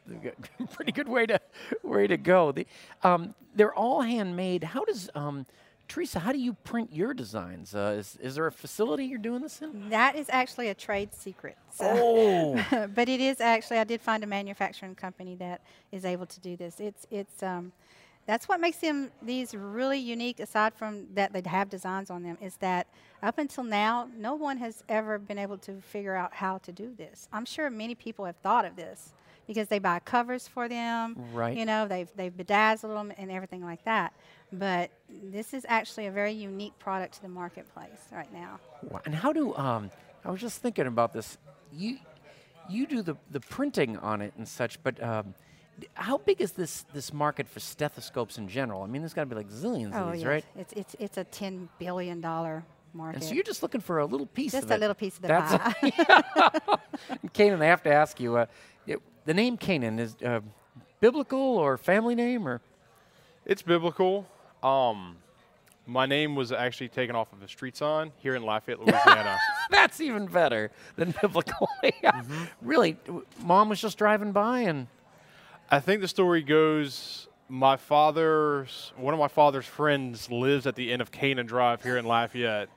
a 0.60 0.66
pretty 0.68 0.92
good 0.92 1.10
way 1.10 1.26
to 1.26 1.40
way 1.84 2.06
to 2.06 2.18
go. 2.18 2.52
The, 2.52 2.68
um, 3.04 3.34
they're 3.56 3.74
all 3.74 4.02
handmade. 4.02 4.64
How 4.64 4.86
does 4.86 5.10
um, 5.16 5.48
Teresa? 5.88 6.20
How 6.20 6.32
do 6.32 6.38
you 6.38 6.54
print 6.54 6.94
your 6.94 7.16
designs? 7.16 7.74
Uh, 7.74 7.96
is, 7.98 8.18
is 8.22 8.36
there 8.36 8.46
a 8.46 8.52
facility 8.52 9.06
you're 9.06 9.18
doing 9.18 9.42
this 9.42 9.64
in? 9.64 9.90
That 9.90 10.16
is 10.16 10.28
actually 10.30 10.68
a 10.70 10.76
trade 10.76 11.14
secret. 11.16 11.58
So 11.72 11.92
Oh, 11.92 12.88
but 12.94 13.10
it 13.10 13.20
is 13.20 13.42
actually 13.42 13.80
I 13.80 13.84
did 13.84 14.00
find 14.02 14.24
a 14.24 14.28
manufacturing 14.28 14.94
company 14.94 15.34
that 15.36 15.62
is 15.92 16.06
able 16.06 16.28
to 16.28 16.40
do 16.40 16.56
this. 16.56 16.80
It's 16.80 17.08
it's 17.10 17.42
um, 17.42 17.72
that's 18.28 18.48
what 18.48 18.60
makes 18.60 18.78
them 18.78 19.10
these 19.22 19.56
really 19.56 19.98
unique. 19.98 20.40
Aside 20.40 20.76
from 20.76 21.08
that 21.16 21.34
they 21.34 21.42
have 21.50 21.70
designs 21.70 22.12
on 22.12 22.22
them, 22.22 22.38
is 22.40 22.58
that 22.58 22.88
up 23.24 23.40
until 23.40 23.64
now 23.64 24.08
no 24.16 24.36
one 24.36 24.58
has 24.58 24.84
ever 24.88 25.18
been 25.18 25.40
able 25.40 25.58
to 25.60 25.82
figure 25.82 26.16
out 26.16 26.34
how 26.34 26.60
to 26.60 26.72
do 26.72 26.94
this. 26.96 27.28
I'm 27.34 27.46
sure 27.46 27.70
many 27.70 27.96
people 27.96 28.26
have 28.26 28.36
thought 28.38 28.66
of 28.66 28.76
this 28.76 29.14
because 29.48 29.70
they 29.70 29.80
buy 29.80 30.00
covers 30.00 30.48
for 30.48 30.68
them. 30.68 31.16
Right. 31.34 31.58
You 31.58 31.66
know 31.66 31.88
they've 31.88 32.10
they've 32.16 32.36
bedazzled 32.36 32.96
them 32.96 33.12
and 33.18 33.32
everything 33.32 33.64
like 33.64 33.84
that. 33.86 34.14
But 34.54 34.92
this 35.10 35.54
is 35.54 35.66
actually 35.68 36.06
a 36.06 36.12
very 36.12 36.34
unique 36.34 36.78
product 36.78 37.16
to 37.16 37.22
the 37.24 37.30
marketplace 37.30 38.10
right 38.12 38.32
now. 38.32 38.60
And 39.06 39.16
how 39.16 39.34
do 39.34 39.56
um, 39.56 39.90
I 40.24 40.32
was 40.32 40.42
just 40.42 40.62
thinking 40.62 40.88
about 40.88 41.14
this. 41.14 41.38
You 41.74 41.98
you 42.70 42.86
do 42.86 43.02
the, 43.02 43.16
the 43.32 43.40
printing 43.40 43.98
on 43.98 44.22
it 44.22 44.34
and 44.38 44.46
such, 44.46 44.82
but 44.84 45.02
um, 45.02 45.34
how 45.94 46.18
big 46.20 46.42
is 46.42 46.54
this 46.54 46.86
this 46.94 47.14
market 47.14 47.48
for 47.48 47.60
stethoscopes 47.60 48.38
in 48.38 48.48
general? 48.48 48.84
I 48.84 48.88
mean, 48.88 49.02
there's 49.02 49.14
got 49.14 49.22
to 49.24 49.28
be 49.28 49.36
like 49.36 49.50
zillions 49.50 49.92
Oh 49.94 50.06
of 50.08 50.14
these, 50.14 50.22
yes, 50.22 50.28
right? 50.28 50.46
it's 50.58 50.74
it's 50.74 50.96
it's 51.00 51.18
a 51.18 51.24
ten 51.24 51.70
billion 51.80 52.20
dollar 52.22 52.64
market. 52.94 53.18
And 53.18 53.24
so 53.24 53.34
you're 53.36 53.44
just 53.44 53.62
looking 53.62 53.82
for 53.82 54.00
a 54.00 54.06
little 54.06 54.26
piece 54.26 54.54
Just 54.54 54.66
of 54.66 54.72
a 54.72 54.76
it. 54.76 54.80
little 54.80 54.96
piece 54.96 55.16
of 55.18 55.22
the 55.22 55.28
That's 55.28 55.58
pie. 55.58 56.80
Canaan, 57.34 57.62
I 57.62 57.66
have 57.66 57.84
to 57.84 57.92
ask 57.94 58.20
you, 58.20 58.38
uh, 58.38 58.46
it- 58.88 59.02
the 59.26 59.34
name 59.34 59.58
Canaan 59.58 60.00
is 60.00 60.16
uh, 60.26 60.40
biblical 61.00 61.40
or 61.40 61.78
family 61.78 62.16
name 62.16 62.48
or? 62.48 62.62
It's 63.46 63.62
biblical. 63.62 64.28
Um, 64.64 65.18
my 65.86 66.06
name 66.06 66.36
was 66.36 66.52
actually 66.52 66.90
taken 66.90 67.16
off 67.16 67.32
of 67.34 67.42
a 67.42 67.48
street 67.48 67.78
sign 67.78 68.12
here 68.18 68.36
in 68.36 68.44
Lafayette, 68.44 68.80
Louisiana. 68.80 69.38
That's 69.70 70.02
even 70.02 70.26
better 70.26 70.72
than 70.96 71.14
biblical. 71.22 71.70
yeah. 71.84 72.12
Mm-hmm. 72.12 72.44
Really, 72.62 72.98
mom 73.42 73.70
was 73.70 73.80
just 73.82 73.98
driving 73.98 74.32
by 74.32 74.62
and 74.62 74.88
I 75.70 75.82
think 75.82 76.00
the 76.00 76.08
story 76.08 76.44
goes 76.44 77.28
my 77.50 77.76
father's 77.76 78.94
one 78.96 79.14
of 79.14 79.20
my 79.20 79.28
father's 79.28 79.66
friends 79.66 80.30
lives 80.32 80.66
at 80.66 80.76
the 80.76 80.92
end 80.94 81.02
of 81.02 81.12
Canaan 81.12 81.46
Drive 81.46 81.84
here 81.84 81.98
in 81.98 82.06
Lafayette, 82.06 82.70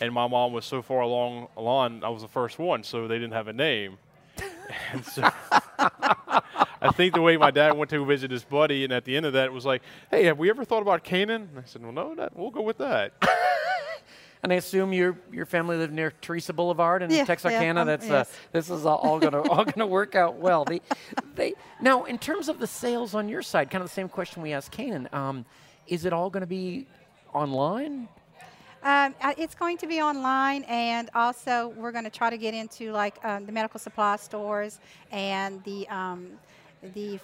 and 0.00 0.12
my 0.12 0.28
mom 0.28 0.52
was 0.52 0.64
so 0.64 0.82
far 0.82 1.00
along 1.00 1.48
along 1.56 2.04
I 2.04 2.08
was 2.08 2.22
the 2.22 2.28
first 2.28 2.60
one, 2.60 2.84
so 2.84 3.08
they 3.08 3.16
didn't 3.16 3.32
have 3.32 3.48
a 3.48 3.52
name. 3.52 3.98
And 4.92 5.04
so 5.04 5.22
I 5.78 6.90
think 6.96 7.14
the 7.14 7.22
way 7.22 7.36
my 7.36 7.52
dad 7.52 7.76
went 7.76 7.88
to 7.90 8.04
visit 8.04 8.32
his 8.32 8.42
buddy, 8.42 8.82
and 8.82 8.92
at 8.92 9.04
the 9.04 9.16
end 9.16 9.24
of 9.24 9.32
that, 9.34 9.46
it 9.46 9.52
was 9.52 9.64
like, 9.64 9.82
"Hey, 10.10 10.24
have 10.24 10.38
we 10.38 10.50
ever 10.50 10.64
thought 10.64 10.82
about 10.82 11.04
Canaan?" 11.04 11.48
And 11.50 11.58
I 11.60 11.62
said, 11.66 11.82
"Well, 11.82 11.92
no, 11.92 12.14
that, 12.16 12.36
we'll 12.36 12.50
go 12.50 12.62
with 12.62 12.78
that." 12.78 13.12
And 14.46 14.52
I 14.52 14.56
assume 14.58 14.92
your 14.92 15.18
your 15.32 15.44
family 15.44 15.76
lived 15.76 15.92
near 15.92 16.12
Teresa 16.20 16.52
Boulevard 16.52 17.02
in 17.02 17.10
Yeah, 17.10 17.24
Texarkana. 17.24 17.64
yeah, 17.64 17.80
um, 17.80 17.86
That's 17.88 18.08
uh, 18.08 18.24
this 18.52 18.70
is 18.70 18.86
all, 18.86 18.98
all 18.98 19.18
gonna 19.18 19.42
all 19.42 19.64
gonna 19.64 19.88
work 19.88 20.14
out 20.14 20.36
well. 20.36 20.64
They, 20.64 20.82
they 21.34 21.54
now 21.80 22.04
in 22.04 22.16
terms 22.16 22.48
of 22.48 22.60
the 22.60 22.66
sales 22.68 23.12
on 23.16 23.28
your 23.28 23.42
side, 23.42 23.72
kind 23.72 23.82
of 23.82 23.90
the 23.90 23.94
same 23.94 24.08
question 24.08 24.42
we 24.42 24.52
asked 24.52 24.70
Canaan. 24.70 25.08
Um, 25.12 25.44
is 25.88 26.04
it 26.04 26.12
all 26.12 26.30
going 26.30 26.42
to 26.42 26.46
be 26.46 26.86
online? 27.34 28.06
Um, 28.84 29.16
uh, 29.20 29.34
it's 29.36 29.56
going 29.56 29.78
to 29.78 29.88
be 29.88 30.00
online, 30.00 30.62
and 30.68 31.10
also 31.12 31.74
we're 31.76 31.90
going 31.90 32.04
to 32.04 32.10
try 32.10 32.30
to 32.30 32.38
get 32.38 32.54
into 32.54 32.92
like 32.92 33.16
um, 33.24 33.46
the 33.46 33.52
medical 33.52 33.80
supply 33.80 34.14
stores 34.14 34.78
and 35.10 35.60
the 35.64 35.88
um, 35.88 36.28
the 36.94 37.18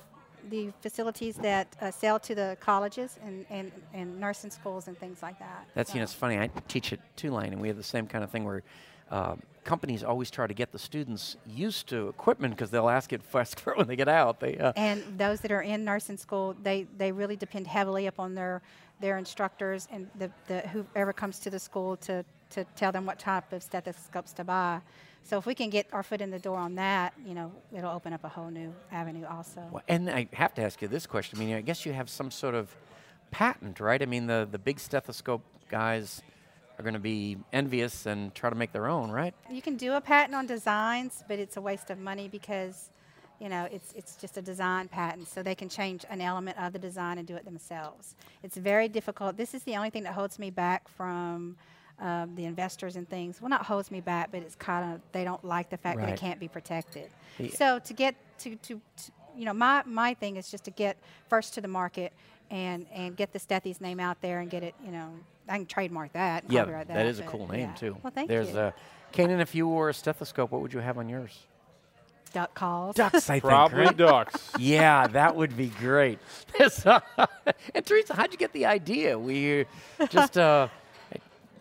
the 0.51 0.73
facilities 0.81 1.37
that 1.37 1.77
uh, 1.81 1.91
sell 1.91 2.19
to 2.21 2.35
the 2.35 2.57
colleges 2.61 3.19
and, 3.25 3.47
and, 3.51 3.73
and 3.95 4.19
nursing 4.19 4.51
schools 4.51 4.89
and 4.89 4.99
things 4.99 5.23
like 5.23 5.39
that. 5.39 5.67
That's 5.75 5.95
you 5.95 6.01
know, 6.01 6.05
it's 6.05 6.15
funny. 6.15 6.39
I 6.39 6.51
teach 6.69 6.93
at 6.93 7.01
Tulane, 7.17 7.53
and 7.53 7.61
we 7.61 7.69
have 7.69 7.77
the 7.77 7.83
same 7.83 8.07
kind 8.07 8.25
of 8.25 8.31
thing 8.31 8.45
where 8.45 8.63
uh, 9.11 9.37
companies 9.65 10.03
always 10.03 10.31
try 10.31 10.47
to 10.47 10.55
get 10.55 10.73
the 10.73 10.79
students 10.79 11.37
used 11.47 11.87
to 11.89 12.09
equipment 12.09 12.55
because 12.55 12.71
they'll 12.71 12.89
ask 12.89 13.13
it 13.13 13.23
first 13.31 13.61
for 13.61 13.75
when 13.75 13.87
they 13.87 13.97
get 13.97 14.09
out. 14.09 14.41
They 14.41 14.59
uh, 14.59 14.73
and 14.77 15.03
those 15.19 15.41
that 15.41 15.53
are 15.53 15.63
in 15.63 15.85
nursing 15.85 16.17
school, 16.17 16.57
they, 16.63 16.87
they 16.97 17.13
really 17.13 17.37
depend 17.37 17.67
heavily 17.67 18.07
upon 18.07 18.35
their 18.35 18.63
their 19.03 19.19
instructors 19.19 19.89
and 19.91 20.09
the, 20.19 20.31
the 20.47 20.61
whoever 20.69 21.13
comes 21.13 21.39
to 21.41 21.51
the 21.51 21.59
school 21.59 21.97
to, 21.97 22.25
to 22.51 22.65
tell 22.77 22.93
them 22.93 23.05
what 23.05 23.19
type 23.19 23.53
of 23.53 23.63
stethoscopes 23.63 24.33
to 24.33 24.45
buy. 24.45 24.81
So 25.25 25.39
if 25.39 25.47
we 25.47 25.55
can 25.55 25.71
get 25.71 25.87
our 25.93 26.03
foot 26.03 26.21
in 26.21 26.31
the 26.31 26.39
door 26.39 26.59
on 26.59 26.75
that, 26.75 27.15
you 27.25 27.35
know, 27.35 27.53
it'll 27.73 27.93
open 27.93 28.13
up 28.13 28.25
a 28.25 28.29
whole 28.29 28.51
new 28.51 28.75
avenue 28.91 29.25
also. 29.27 29.63
Well, 29.71 29.83
and 29.89 30.11
I 30.11 30.29
have 30.33 30.53
to 30.55 30.63
ask 30.63 30.83
you 30.83 30.89
this 30.89 31.07
question. 31.07 31.39
I 31.39 31.45
mean, 31.45 31.55
I 31.55 31.61
guess 31.61 31.87
you 31.87 31.93
have 31.93 32.11
some 32.11 32.31
sort 32.31 32.55
of 32.55 32.75
patent, 33.31 33.81
right? 33.81 34.03
I 34.03 34.07
mean, 34.07 34.27
the, 34.27 34.47
the 34.51 34.59
big 34.59 34.81
stethoscope 34.81 35.43
guys 35.69 36.23
are 36.79 36.83
going 36.83 36.95
to 36.95 37.01
be 37.01 37.39
envious 37.53 38.07
and 38.07 38.35
try 38.35 38.51
to 38.51 38.57
make 38.57 38.73
their 38.73 38.89
own, 38.89 39.11
right? 39.11 39.35
You 39.51 39.63
can 39.63 39.77
do 39.77 39.93
a 39.93 40.01
patent 40.01 40.35
on 40.35 40.47
designs, 40.47 41.25
but 41.29 41.39
it's 41.39 41.57
a 41.57 41.61
waste 41.61 41.91
of 41.91 41.99
money 41.99 42.29
because, 42.29 42.91
you 43.41 43.49
know, 43.49 43.69
it's 43.71 43.93
it's 43.93 44.17
just 44.17 44.37
a 44.37 44.43
design 44.43 44.89
patent, 44.89 45.29
so 45.29 45.43
they 45.43 45.55
can 45.55 45.69
change 45.69 46.05
an 46.11 46.21
element 46.21 46.59
of 46.59 46.73
the 46.73 46.79
design 46.79 47.19
and 47.19 47.27
do 47.27 47.37
it 47.37 47.45
themselves. 47.45 48.17
It's 48.43 48.57
very 48.57 48.89
difficult. 48.89 49.37
This 49.37 49.55
is 49.55 49.63
the 49.65 49.77
only 49.77 49.91
thing 49.91 50.03
that 50.05 50.15
holds 50.15 50.39
me 50.39 50.51
back 50.51 50.89
from 50.89 51.57
um, 52.03 52.35
the 52.35 52.45
investors 52.45 52.97
and 52.97 53.09
things. 53.09 53.41
Well, 53.41 53.49
not 53.49 53.65
holds 53.65 53.91
me 53.91 54.01
back, 54.01 54.31
but 54.33 54.43
it's 54.43 54.57
kind 54.57 54.93
of 54.93 55.01
they 55.13 55.25
don't 55.25 55.43
like 55.45 55.71
the 55.71 55.77
fact 55.77 55.99
that 56.01 56.05
Right. 56.07 56.15
it 56.15 56.21
can't 56.21 56.41
be 56.41 56.49
protected. 56.49 57.09
The- 57.39 57.49
So 57.51 57.79
to 57.79 57.93
get 57.95 58.17
to, 58.41 58.57
to, 58.57 58.81
to 58.97 59.13
you 59.37 59.45
know, 59.45 59.55
my 59.55 59.83
my 59.87 60.15
thing 60.15 60.37
is 60.37 60.51
just 60.51 60.65
to 60.65 60.71
get 60.71 60.97
first 61.29 61.55
to 61.55 61.61
the 61.61 61.69
market 61.69 62.13
and 62.51 62.87
and 62.93 63.17
get 63.17 63.33
the 63.33 63.39
Stethys 63.39 63.81
name 63.81 64.01
out 64.01 64.21
there 64.21 64.41
and 64.41 64.51
get 64.51 64.63
it, 64.63 64.75
you 64.85 64.93
know. 64.93 65.11
I 65.49 65.57
can 65.57 65.67
trademark 65.67 66.13
that. 66.13 66.45
Yeah, 66.49 66.61
copyright 66.61 66.87
that 66.89 67.07
is 67.07 67.19
a 67.19 67.25
cool 67.25 67.49
name 67.49 67.71
yeah. 67.71 67.75
too. 67.75 67.97
Well, 68.03 68.13
thank 68.15 68.29
There's 68.29 68.53
you. 68.53 68.59
Uh, 68.59 68.71
Kanan, 69.13 69.41
if 69.41 69.55
you 69.57 69.67
wore 69.67 69.89
a 69.89 69.95
stethoscope, 69.95 70.53
what 70.53 70.63
would 70.63 70.73
you 70.73 70.79
have 70.79 70.99
on 70.99 71.09
yours? 71.09 71.37
Duck 72.33 72.55
calls. 72.55 72.95
Ducks, 72.97 73.29
I 73.29 73.35
think. 73.35 73.45
Probably 73.45 73.81
right? 73.81 73.97
ducks. 73.97 74.53
yeah, 74.59 75.07
that 75.09 75.35
would 75.37 75.57
be 75.57 75.67
great. 75.69 76.19
And 77.75 77.85
Teresa, 77.85 78.15
how'd 78.15 78.33
you 78.33 78.39
get 78.39 78.53
the 78.53 78.67
idea? 78.67 79.19
We 79.19 79.67
just 80.11 80.39
uh, 80.39 80.69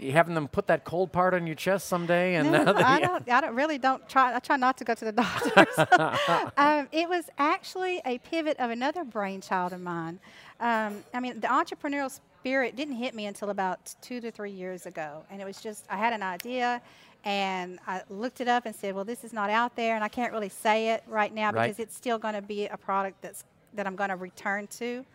you 0.01 0.11
having 0.13 0.33
them 0.35 0.47
put 0.47 0.67
that 0.67 0.83
cold 0.83 1.11
part 1.11 1.33
on 1.33 1.45
your 1.45 1.55
chest 1.55 1.87
someday, 1.87 2.35
and 2.35 2.51
No, 2.51 2.73
I 2.75 2.99
don't. 2.99 3.29
I 3.29 3.41
don't 3.41 3.55
really 3.55 3.77
don't 3.77 4.07
try. 4.09 4.35
I 4.35 4.39
try 4.39 4.57
not 4.57 4.77
to 4.79 4.83
go 4.83 4.93
to 4.93 5.05
the 5.05 5.11
doctors. 5.23 5.77
um, 6.57 6.87
it 6.91 7.07
was 7.07 7.25
actually 7.37 8.01
a 8.05 8.17
pivot 8.19 8.57
of 8.59 8.71
another 8.71 9.03
brainchild 9.03 9.73
of 9.73 9.81
mine. 9.81 10.19
Um, 10.59 11.03
I 11.13 11.19
mean, 11.19 11.39
the 11.39 11.47
entrepreneurial 11.47 12.11
spirit 12.39 12.75
didn't 12.75 12.95
hit 12.95 13.13
me 13.13 13.27
until 13.27 13.49
about 13.51 13.93
two 14.01 14.19
to 14.21 14.31
three 14.31 14.51
years 14.51 14.85
ago, 14.85 15.23
and 15.29 15.41
it 15.41 15.45
was 15.45 15.61
just 15.61 15.85
I 15.89 15.97
had 15.97 16.13
an 16.13 16.23
idea, 16.23 16.81
and 17.23 17.79
I 17.87 18.01
looked 18.09 18.41
it 18.41 18.47
up 18.47 18.65
and 18.65 18.75
said, 18.75 18.95
"Well, 18.95 19.05
this 19.05 19.23
is 19.23 19.33
not 19.33 19.49
out 19.49 19.75
there, 19.75 19.95
and 19.95 20.03
I 20.03 20.07
can't 20.09 20.33
really 20.33 20.49
say 20.49 20.89
it 20.89 21.03
right 21.07 21.33
now 21.33 21.51
Right. 21.51 21.67
because 21.67 21.79
it's 21.79 21.95
still 21.95 22.17
going 22.17 22.33
to 22.35 22.41
be 22.41 22.67
a 22.67 22.77
product 22.77 23.21
that's 23.21 23.43
that 23.73 23.85
I'm 23.85 23.95
going 23.95 24.09
to 24.09 24.15
return 24.15 24.67
to." 24.79 25.05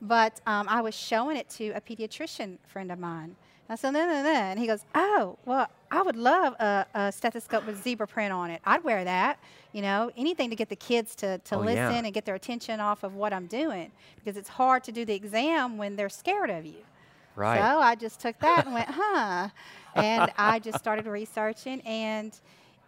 But 0.00 0.40
um, 0.46 0.66
I 0.68 0.80
was 0.80 0.94
showing 0.94 1.36
it 1.36 1.48
to 1.50 1.70
a 1.70 1.80
pediatrician 1.80 2.58
friend 2.66 2.90
of 2.90 2.98
mine. 2.98 3.36
I 3.68 3.76
said, 3.76 3.92
no, 3.92 4.04
no, 4.06 4.22
no. 4.22 4.28
And 4.30 4.58
he 4.58 4.66
goes, 4.66 4.84
oh, 4.94 5.38
well, 5.46 5.68
I 5.90 6.02
would 6.02 6.16
love 6.16 6.52
a, 6.60 6.86
a 6.94 7.10
stethoscope 7.12 7.66
with 7.66 7.82
zebra 7.82 8.06
print 8.06 8.32
on 8.32 8.50
it. 8.50 8.60
I'd 8.64 8.84
wear 8.84 9.04
that. 9.04 9.38
You 9.72 9.80
know, 9.82 10.10
anything 10.16 10.50
to 10.50 10.56
get 10.56 10.68
the 10.68 10.76
kids 10.76 11.14
to, 11.16 11.38
to 11.38 11.56
Oh, 11.56 11.60
listen 11.60 11.76
yeah. 11.76 12.02
and 12.04 12.12
get 12.12 12.24
their 12.26 12.34
attention 12.34 12.78
off 12.80 13.02
of 13.04 13.14
what 13.14 13.32
I'm 13.32 13.46
doing 13.46 13.90
because 14.16 14.36
it's 14.36 14.48
hard 14.50 14.84
to 14.84 14.92
do 14.92 15.04
the 15.04 15.14
exam 15.14 15.78
when 15.78 15.96
they're 15.96 16.08
scared 16.10 16.50
of 16.50 16.66
you. 16.66 16.84
right. 17.36 17.58
So 17.58 17.78
I 17.80 17.94
just 17.94 18.20
took 18.20 18.38
that 18.40 18.66
and 18.66 18.74
went, 18.74 18.88
huh. 18.90 19.48
And 19.94 20.30
I 20.36 20.58
just 20.58 20.78
started 20.78 21.06
researching, 21.06 21.80
and 21.82 22.38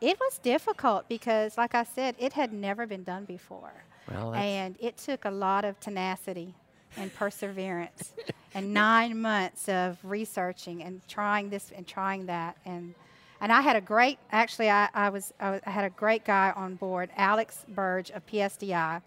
it 0.00 0.18
was 0.20 0.38
difficult 0.38 1.08
because, 1.08 1.56
like 1.56 1.74
I 1.74 1.84
said, 1.84 2.16
it 2.18 2.32
had 2.34 2.52
never 2.52 2.86
been 2.86 3.02
done 3.04 3.24
before. 3.24 3.72
Well, 4.10 4.34
and 4.34 4.76
it 4.80 4.96
took 4.98 5.24
a 5.24 5.30
lot 5.30 5.64
of 5.64 5.78
tenacity 5.80 6.54
and 6.96 7.14
perseverance 7.14 8.12
and 8.54 8.72
nine 8.72 9.20
months 9.20 9.68
of 9.68 9.98
researching 10.02 10.82
and 10.82 11.06
trying 11.08 11.50
this 11.50 11.72
and 11.76 11.86
trying 11.86 12.26
that. 12.26 12.56
And 12.64 12.94
and 13.40 13.52
I 13.52 13.60
had 13.60 13.76
a 13.76 13.80
great, 13.80 14.18
actually, 14.32 14.70
I, 14.70 14.88
I, 14.94 15.10
was, 15.10 15.34
I 15.38 15.60
had 15.64 15.84
a 15.84 15.90
great 15.90 16.24
guy 16.24 16.52
on 16.56 16.74
board, 16.76 17.10
Alex 17.16 17.66
Burge 17.68 18.10
of 18.10 18.24
PSDI. 18.26 19.02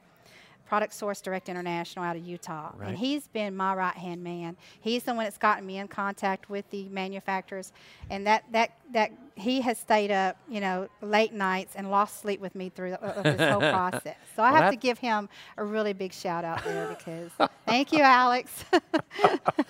Product 0.69 0.93
Source 0.93 1.19
Direct 1.19 1.49
International 1.49 2.05
out 2.05 2.15
of 2.15 2.23
Utah. 2.23 2.71
Right. 2.77 2.89
And 2.89 2.97
he's 2.97 3.27
been 3.27 3.55
my 3.55 3.73
right 3.73 3.95
hand 3.95 4.23
man. 4.23 4.55
He's 4.79 5.01
the 5.01 5.15
one 5.15 5.23
that's 5.23 5.39
gotten 5.39 5.65
me 5.65 5.79
in 5.79 5.87
contact 5.87 6.47
with 6.47 6.69
the 6.69 6.87
manufacturers. 6.89 7.73
And 8.11 8.27
that, 8.27 8.43
that, 8.51 8.77
that 8.93 9.11
he 9.33 9.61
has 9.61 9.79
stayed 9.79 10.11
up, 10.11 10.37
you 10.47 10.61
know, 10.61 10.87
late 11.01 11.33
nights 11.33 11.73
and 11.75 11.89
lost 11.89 12.21
sleep 12.21 12.39
with 12.39 12.53
me 12.53 12.69
through 12.69 12.91
the, 12.91 13.01
of 13.03 13.23
this 13.23 13.51
whole 13.51 13.59
process. 13.71 14.15
So 14.35 14.43
I 14.43 14.51
have 14.51 14.69
to 14.69 14.77
give 14.77 14.99
him 14.99 15.27
a 15.57 15.65
really 15.65 15.93
big 15.93 16.13
shout 16.13 16.45
out 16.45 16.63
there 16.63 16.87
because 16.87 17.31
thank 17.65 17.91
you, 17.91 18.03
Alex. 18.03 18.63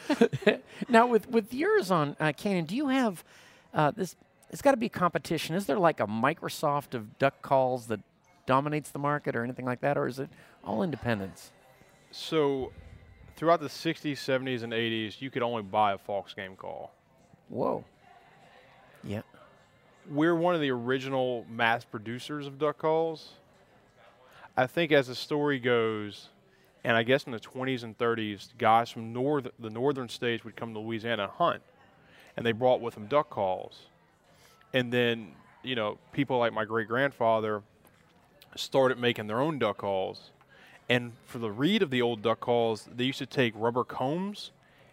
now, 0.90 1.08
with 1.08 1.30
with 1.30 1.54
yours 1.54 1.92
on 1.92 2.18
uh, 2.20 2.34
Canon, 2.36 2.66
do 2.66 2.76
you 2.76 2.90
have 2.90 3.24
uh, 3.74 3.92
this? 3.92 4.18
It's 4.50 4.62
got 4.62 4.72
to 4.72 4.78
be 4.78 4.90
competition. 4.90 5.56
Is 5.56 5.66
there 5.66 5.80
like 5.80 6.02
a 6.02 6.08
Microsoft 6.08 6.94
of 6.94 7.18
duck 7.20 7.42
calls 7.42 7.88
that 7.88 8.02
dominates 8.50 8.90
the 8.90 8.98
market, 9.00 9.36
or 9.36 9.44
anything 9.44 9.66
like 9.66 9.80
that, 9.82 9.96
or 9.96 10.08
is 10.08 10.18
it 10.18 10.28
all 10.64 10.82
independents? 10.82 11.52
So, 12.10 12.72
throughout 13.36 13.62
the 13.62 13.68
60s, 13.68 14.14
70s, 14.14 14.64
and 14.64 14.74
80s, 14.74 15.22
you 15.22 15.30
could 15.30 15.44
only 15.44 15.62
buy 15.62 15.94
a 15.94 16.00
Faulk's 16.00 16.34
game 16.34 16.56
call. 16.56 16.92
Whoa. 17.50 17.86
Yeah. 19.04 19.22
We're 20.10 20.34
one 20.34 20.56
of 20.56 20.62
the 20.62 20.72
original 20.72 21.46
mass 21.48 21.86
producers 21.86 22.48
of 22.48 22.58
duck 22.58 22.80
calls. 22.80 23.34
I 24.58 24.66
think 24.66 24.92
as 24.92 25.06
the 25.06 25.16
story 25.16 25.60
goes, 25.60 26.30
and 26.84 26.98
I 26.98 27.04
guess 27.04 27.26
in 27.26 27.32
the 27.32 27.40
20s 27.40 27.84
and 27.84 27.96
30s, 28.00 28.50
guys 28.58 28.90
from 28.90 29.14
north, 29.14 29.48
the 29.60 29.70
northern 29.70 30.10
states 30.10 30.44
would 30.44 30.56
come 30.56 30.74
to 30.74 30.80
Louisiana 30.80 31.26
and 31.26 31.32
hunt, 31.34 31.62
and 32.36 32.44
they 32.44 32.52
brought 32.52 32.82
with 32.82 32.96
them 32.96 33.06
duck 33.06 33.30
calls. 33.30 33.86
And 34.74 34.92
then, 34.92 35.34
you 35.62 35.76
know, 35.76 36.00
people 36.14 36.40
like 36.40 36.52
my 36.52 36.66
great 36.66 36.88
grandfather 36.88 37.62
started 38.56 39.00
making 39.00 39.28
their 39.28 39.40
own 39.40 39.60
duck 39.60 39.78
calls. 39.78 40.32
And 40.90 41.14
for 41.26 41.38
the 41.38 41.52
reed 41.52 41.84
of 41.84 41.92
the 41.92 42.02
old 42.02 42.22
duck 42.22 42.40
calls, 42.40 42.88
they 42.94 43.04
used 43.04 43.20
to 43.20 43.26
take 43.26 43.54
rubber 43.56 43.84
combs 43.84 44.52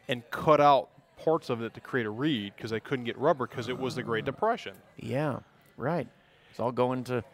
and 0.08 0.28
cut 0.30 0.60
out 0.60 0.90
parts 1.16 1.48
of 1.48 1.62
it 1.62 1.72
to 1.75 1.80
create 1.80 2.06
a 2.06 2.10
reed 2.10 2.52
because 2.56 2.70
they 2.70 2.80
couldn't 2.80 3.06
get 3.06 3.16
rubber 3.18 3.46
because 3.46 3.68
it 3.68 3.78
was 3.78 3.94
the 3.94 4.02
Great 4.02 4.25
Depression. 4.25 4.75
Yeah. 4.98 5.40
Right. 5.76 6.06
It's 6.50 6.60
all 6.60 6.72
going 6.72 7.04
to 7.04 7.25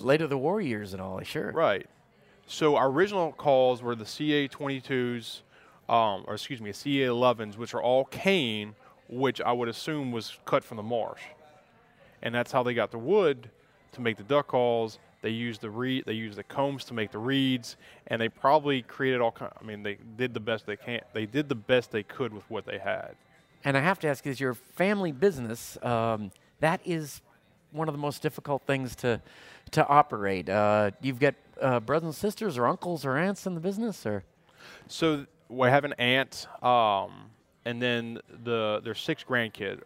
Later 0.00 0.26
the 0.26 0.38
war 0.38 0.60
years 0.60 0.92
and 0.92 1.02
all, 1.02 1.20
sure. 1.22 1.52
Right. 1.52 1.86
So 2.46 2.76
our 2.76 2.88
original 2.88 3.32
calls 3.32 3.82
were 3.82 3.94
the 3.94 4.04
CA22s, 4.04 5.40
um, 5.88 6.24
or 6.26 6.34
excuse 6.34 6.60
me, 6.60 6.70
CA11s, 6.70 7.56
which 7.56 7.74
are 7.74 7.82
all 7.82 8.04
cane, 8.06 8.74
which 9.08 9.40
I 9.40 9.52
would 9.52 9.68
assume 9.68 10.12
was 10.12 10.38
cut 10.44 10.64
from 10.64 10.76
the 10.78 10.82
marsh. 10.82 11.22
And 12.22 12.34
that's 12.34 12.52
how 12.52 12.62
they 12.62 12.74
got 12.74 12.90
the 12.90 12.98
wood 12.98 13.50
to 13.92 14.00
make 14.00 14.16
the 14.16 14.22
duck 14.22 14.48
calls. 14.48 14.98
They 15.24 15.30
used 15.30 15.62
the 15.62 15.70
reed, 15.70 16.04
they 16.04 16.12
used 16.12 16.36
the 16.36 16.42
combs 16.42 16.84
to 16.84 16.92
make 16.92 17.10
the 17.10 17.18
reeds, 17.18 17.78
and 18.08 18.20
they 18.20 18.28
probably 18.28 18.82
created 18.82 19.22
all 19.22 19.32
kind. 19.32 19.50
I 19.58 19.64
mean, 19.64 19.82
they 19.82 19.96
did 20.18 20.34
the 20.34 20.40
best 20.40 20.66
they 20.66 20.76
can. 20.76 21.00
They 21.14 21.24
did 21.24 21.48
the 21.48 21.54
best 21.54 21.90
they 21.92 22.02
could 22.02 22.34
with 22.34 22.44
what 22.50 22.66
they 22.66 22.76
had. 22.76 23.12
And 23.64 23.74
I 23.74 23.80
have 23.80 23.98
to 24.00 24.08
ask, 24.08 24.26
is 24.26 24.38
your 24.38 24.52
family 24.52 25.12
business? 25.12 25.82
Um, 25.82 26.30
that 26.60 26.82
is 26.84 27.22
one 27.72 27.88
of 27.88 27.94
the 27.94 27.98
most 27.98 28.20
difficult 28.20 28.66
things 28.66 28.94
to 28.96 29.22
to 29.70 29.88
operate. 29.88 30.50
Uh, 30.50 30.90
you've 31.00 31.20
got 31.20 31.34
uh, 31.58 31.80
brothers 31.80 32.04
and 32.04 32.14
sisters, 32.14 32.58
or 32.58 32.66
uncles, 32.66 33.06
or 33.06 33.16
aunts 33.16 33.46
in 33.46 33.54
the 33.54 33.60
business, 33.60 34.04
or 34.04 34.24
So 34.88 35.24
we 35.48 35.68
have 35.68 35.86
an 35.86 35.94
aunt, 35.94 36.46
um, 36.62 37.30
and 37.64 37.80
then 37.80 38.18
the 38.44 38.82
there's 38.84 39.00
six 39.00 39.24
grandkids, 39.24 39.80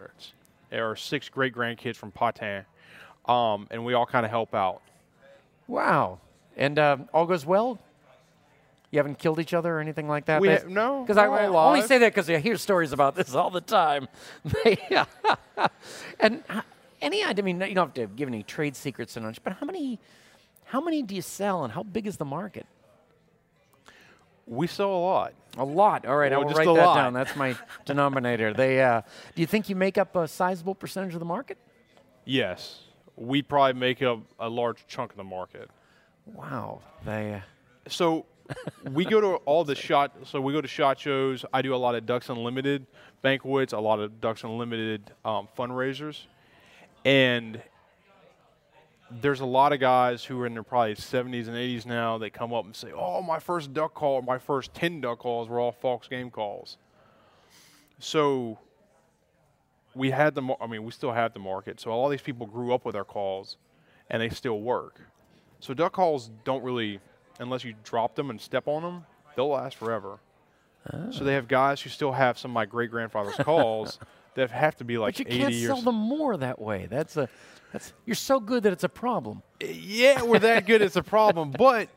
or 0.73 0.97
six 0.97 1.29
great 1.29 1.55
grandkids 1.55 1.95
from 1.95 2.11
Patin, 2.11 2.65
um, 3.27 3.69
and 3.71 3.85
we 3.85 3.95
all 3.95 4.05
kind 4.05 4.27
of 4.27 4.31
help 4.31 4.53
out. 4.53 4.83
Wow, 5.69 6.19
and 6.57 6.79
uh, 6.79 6.97
all 7.15 7.27
goes 7.27 7.47
well. 7.47 7.79
You 8.91 8.99
haven't 8.99 9.19
killed 9.19 9.39
each 9.39 9.53
other 9.53 9.77
or 9.77 9.81
anything 9.81 10.09
like 10.09 10.25
that. 10.25 10.41
We 10.41 10.49
ha- 10.49 10.61
no, 10.67 11.03
because 11.03 11.19
I, 11.19 11.27
I 11.27 11.47
only 11.47 11.83
say 11.83 11.99
that 11.99 12.13
because 12.15 12.29
I 12.31 12.39
hear 12.39 12.57
stories 12.57 12.93
about 12.93 13.15
this 13.15 13.35
all 13.35 13.51
the 13.51 13.61
time. 13.61 14.09
and 16.19 16.43
h- 16.51 16.63
any 17.03 17.23
idea? 17.23 17.43
I 17.43 17.45
mean, 17.45 17.61
you 17.61 17.75
don't 17.75 17.95
have 17.97 18.09
to 18.09 18.15
give 18.15 18.29
any 18.29 18.43
trade 18.43 18.75
secrets 18.77 19.17
and 19.17 19.27
such, 19.27 19.45
but 19.45 19.53
how 19.55 19.67
many, 19.67 19.99
how 20.65 20.81
many 20.81 21.03
do 21.03 21.15
you 21.15 21.23
sell, 21.23 21.65
and 21.65 21.73
how 21.73 21.83
big 21.83 22.07
is 22.07 22.17
the 22.17 22.25
market? 22.25 22.67
We 24.47 24.67
sell 24.67 24.91
a 24.91 24.97
lot. 25.05 25.35
A 25.59 25.65
lot. 25.65 26.07
All 26.07 26.17
right, 26.17 26.33
I 26.33 26.39
Well, 26.39 26.47
will 26.47 26.55
write 26.55 26.65
that 26.65 26.73
lot. 26.73 26.95
down. 26.95 27.13
That's 27.13 27.37
my 27.37 27.55
denominator. 27.85 28.55
They. 28.55 28.81
Uh, 28.83 29.03
do 29.35 29.41
you 29.43 29.47
think 29.47 29.69
you 29.69 29.77
make 29.77 29.99
up 29.99 30.17
a 30.17 30.27
sizable 30.27 30.75
percentage 30.75 31.13
of 31.13 31.21
the 31.21 31.27
market? 31.27 31.59
Yes, 32.25 32.81
we 33.19 33.43
probably 33.43 33.79
make 33.79 34.03
up 34.03 34.21
a 34.39 34.49
large 34.49 34.87
chunk 34.87 35.11
of 35.11 35.17
the 35.17 35.25
market. 35.25 35.69
Wow. 36.27 36.81
They. 37.05 37.35
Uh, 37.35 37.41
So 37.89 38.27
we 38.93 39.05
go 39.05 39.21
to 39.21 39.29
all 39.45 39.65
the 39.65 39.75
shot. 39.75 40.13
So 40.25 40.41
we 40.41 40.53
go 40.53 40.61
to 40.61 40.69
shot 40.69 40.99
shows. 41.01 41.45
I 41.53 41.63
do 41.63 41.75
a 41.75 41.77
lot 41.77 41.95
of 41.95 42.07
Ducks 42.07 42.29
Unlimited 42.29 42.87
banquets, 43.23 43.73
a 43.73 43.79
lot 43.79 43.99
of 44.01 44.21
Ducks 44.21 44.45
Unlimited 44.45 45.13
um, 45.25 45.49
fundraisers, 45.59 46.27
and 47.05 47.61
there's 49.11 49.41
a 49.41 49.47
lot 49.47 49.73
of 49.73 49.81
guys 49.81 50.23
who 50.25 50.41
are 50.41 50.47
in 50.47 50.53
their 50.55 50.63
probably 50.63 50.95
70s 50.95 51.49
and 51.49 51.57
80s 51.57 51.87
now. 51.87 52.19
They 52.19 52.31
come 52.31 52.53
up 52.53 52.65
and 52.65 52.77
say, 52.77 52.93
"Oh, 52.95 53.23
my 53.23 53.39
first 53.39 53.73
duck 53.73 53.95
call, 53.95 54.23
my 54.23 54.39
first 54.39 54.75
10 54.75 55.01
duck 55.01 55.19
calls 55.19 55.49
were 55.49 55.59
all 55.59 55.73
Faulk's 55.73 56.09
game 56.09 56.31
calls." 56.31 56.77
So 57.99 58.59
we 59.95 60.11
had 60.11 60.35
the. 60.35 60.43
I 60.61 60.67
mean, 60.67 60.85
we 60.85 60.91
still 60.93 61.13
have 61.13 61.33
the 61.33 61.41
market. 61.41 61.81
So 61.81 61.91
all 61.91 62.09
these 62.09 62.23
people 62.23 62.47
grew 62.47 62.73
up 62.75 62.85
with 62.85 62.95
our 62.97 63.05
calls, 63.05 63.57
and 64.11 64.23
they 64.23 64.29
still 64.29 64.61
work. 64.61 65.01
So 65.61 65.75
duck 65.75 65.93
calls 65.93 66.31
don't 66.45 66.63
really, 66.63 67.01
unless 67.41 67.65
you 67.65 67.75
drop 67.85 68.15
them 68.15 68.31
and 68.31 68.41
step 68.41 68.69
on 68.69 68.83
them, 68.83 69.05
they'll 69.37 69.49
last 69.49 69.77
forever. 69.77 70.19
So 71.11 71.23
they 71.23 71.35
have 71.35 71.49
guys 71.49 71.83
who 71.83 71.91
still 71.91 72.13
have 72.13 72.39
some 72.39 72.51
of 72.53 72.55
my 72.55 72.65
great 72.65 72.91
grandfather's 72.91 73.37
calls 73.37 73.99
that 74.37 74.51
have 74.51 74.77
to 74.77 74.85
be 74.85 74.97
like 74.97 75.17
but 75.17 75.19
you 75.19 75.27
80 75.29 75.39
can't 75.39 75.53
years. 75.53 75.67
sell 75.69 75.83
them 75.83 75.97
more 75.97 76.37
that 76.39 76.59
way. 76.59 76.87
That's 76.89 77.17
a. 77.19 77.29
That's. 77.73 77.93
You're 78.07 78.15
so 78.15 78.41
good 78.41 78.63
that 78.63 78.73
it's 78.73 78.85
a 78.85 78.89
problem. 78.89 79.43
Yeah, 79.61 80.23
we're 80.23 80.39
that 80.39 80.67
good. 80.67 80.81
It's 80.81 80.97
a 80.97 81.03
problem, 81.03 81.51
but 81.51 81.91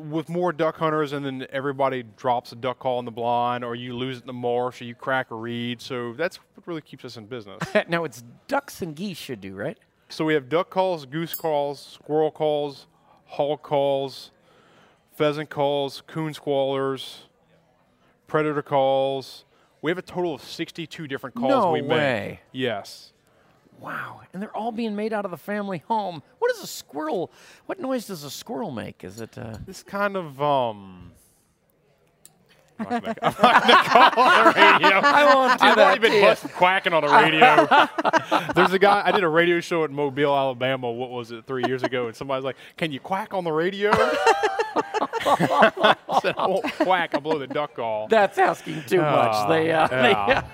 with 0.00 0.28
more 0.28 0.52
duck 0.52 0.76
hunters, 0.76 1.12
and 1.12 1.24
then 1.24 1.46
everybody 1.50 2.02
drops 2.16 2.52
a 2.52 2.56
duck 2.56 2.78
call 2.78 2.98
in 2.98 3.04
the 3.04 3.10
blind, 3.10 3.64
or 3.64 3.74
you 3.74 3.94
lose 3.94 4.18
it 4.18 4.20
in 4.22 4.26
the 4.26 4.32
marsh, 4.32 4.80
or 4.80 4.84
you 4.84 4.94
crack 4.94 5.30
a 5.30 5.34
reed. 5.34 5.80
So 5.80 6.12
that's 6.14 6.36
what 6.54 6.66
really 6.66 6.80
keeps 6.80 7.04
us 7.04 7.16
in 7.16 7.26
business. 7.26 7.60
now 7.88 8.04
it's 8.04 8.22
ducks 8.48 8.82
and 8.82 8.94
geese 8.96 9.18
should 9.18 9.40
do 9.40 9.54
right. 9.54 9.78
so 10.08 10.24
we 10.24 10.34
have 10.34 10.48
duck 10.48 10.70
calls, 10.70 11.06
goose 11.06 11.34
calls, 11.34 11.98
squirrel 12.02 12.30
calls, 12.30 12.86
hawk 13.26 13.62
calls, 13.62 14.30
pheasant 15.16 15.50
calls, 15.50 16.02
coon 16.06 16.32
squallers, 16.32 17.20
predator 18.26 18.62
calls. 18.62 19.44
We 19.82 19.90
have 19.90 19.98
a 19.98 20.02
total 20.02 20.34
of 20.34 20.42
62 20.42 21.06
different 21.08 21.34
calls 21.36 21.50
No 21.50 21.70
we 21.72 21.80
make. 21.80 21.90
way. 21.90 22.40
Yes. 22.52 23.12
Wow. 23.80 24.20
And 24.32 24.42
they're 24.42 24.56
all 24.56 24.72
being 24.72 24.94
made 24.94 25.12
out 25.12 25.24
of 25.24 25.30
the 25.30 25.36
family 25.36 25.78
home. 25.88 26.22
What 26.38 26.52
does 26.52 26.62
a 26.62 26.66
squirrel? 26.66 27.32
What 27.66 27.80
noise 27.80 28.06
does 28.06 28.24
a 28.24 28.30
squirrel 28.30 28.70
make? 28.70 29.02
Is 29.04 29.20
it? 29.20 29.36
Uh, 29.38 29.56
This 29.66 29.82
kind 29.82 30.16
of 30.16 30.40
um. 30.42 31.12
I'm 32.80 32.90
not 32.90 33.02
gonna- 33.04 33.16
I'm 33.22 33.34
not 33.68 33.86
call 33.86 34.24
on 34.24 34.44
the 34.44 34.52
radio. 34.60 35.00
I 35.04 35.34
won't 35.34 35.60
do 35.60 35.66
I've 35.66 35.76
that 35.76 35.84
already 35.86 36.00
been 36.00 36.36
to 36.36 36.48
quacking 36.48 36.92
on 36.92 37.02
the 37.02 37.08
radio. 37.08 38.52
There's 38.54 38.72
a 38.72 38.78
guy. 38.78 39.02
I 39.04 39.12
did 39.12 39.22
a 39.24 39.28
radio 39.28 39.60
show 39.60 39.84
at 39.84 39.90
Mobile, 39.90 40.34
Alabama. 40.36 40.90
What 40.90 41.10
was 41.10 41.30
it? 41.30 41.46
Three 41.46 41.64
years 41.66 41.82
ago, 41.82 42.06
and 42.06 42.16
somebody's 42.16 42.44
like, 42.44 42.56
"Can 42.76 42.92
you 42.92 43.00
quack 43.00 43.34
on 43.34 43.44
the 43.44 43.52
radio?" 43.52 43.90
I 45.22 45.96
said, 46.22 46.34
"I 46.38 46.46
won't 46.46 46.64
quack. 46.78 47.14
I'll 47.14 47.20
blow 47.20 47.38
the 47.38 47.46
duck 47.46 47.74
call." 47.76 48.08
That's 48.08 48.38
asking 48.38 48.82
too 48.86 48.98
much. 48.98 49.06
Ah, 49.32 49.48
They, 49.48 49.70
uh, 49.70 49.88
yeah. 49.90 50.44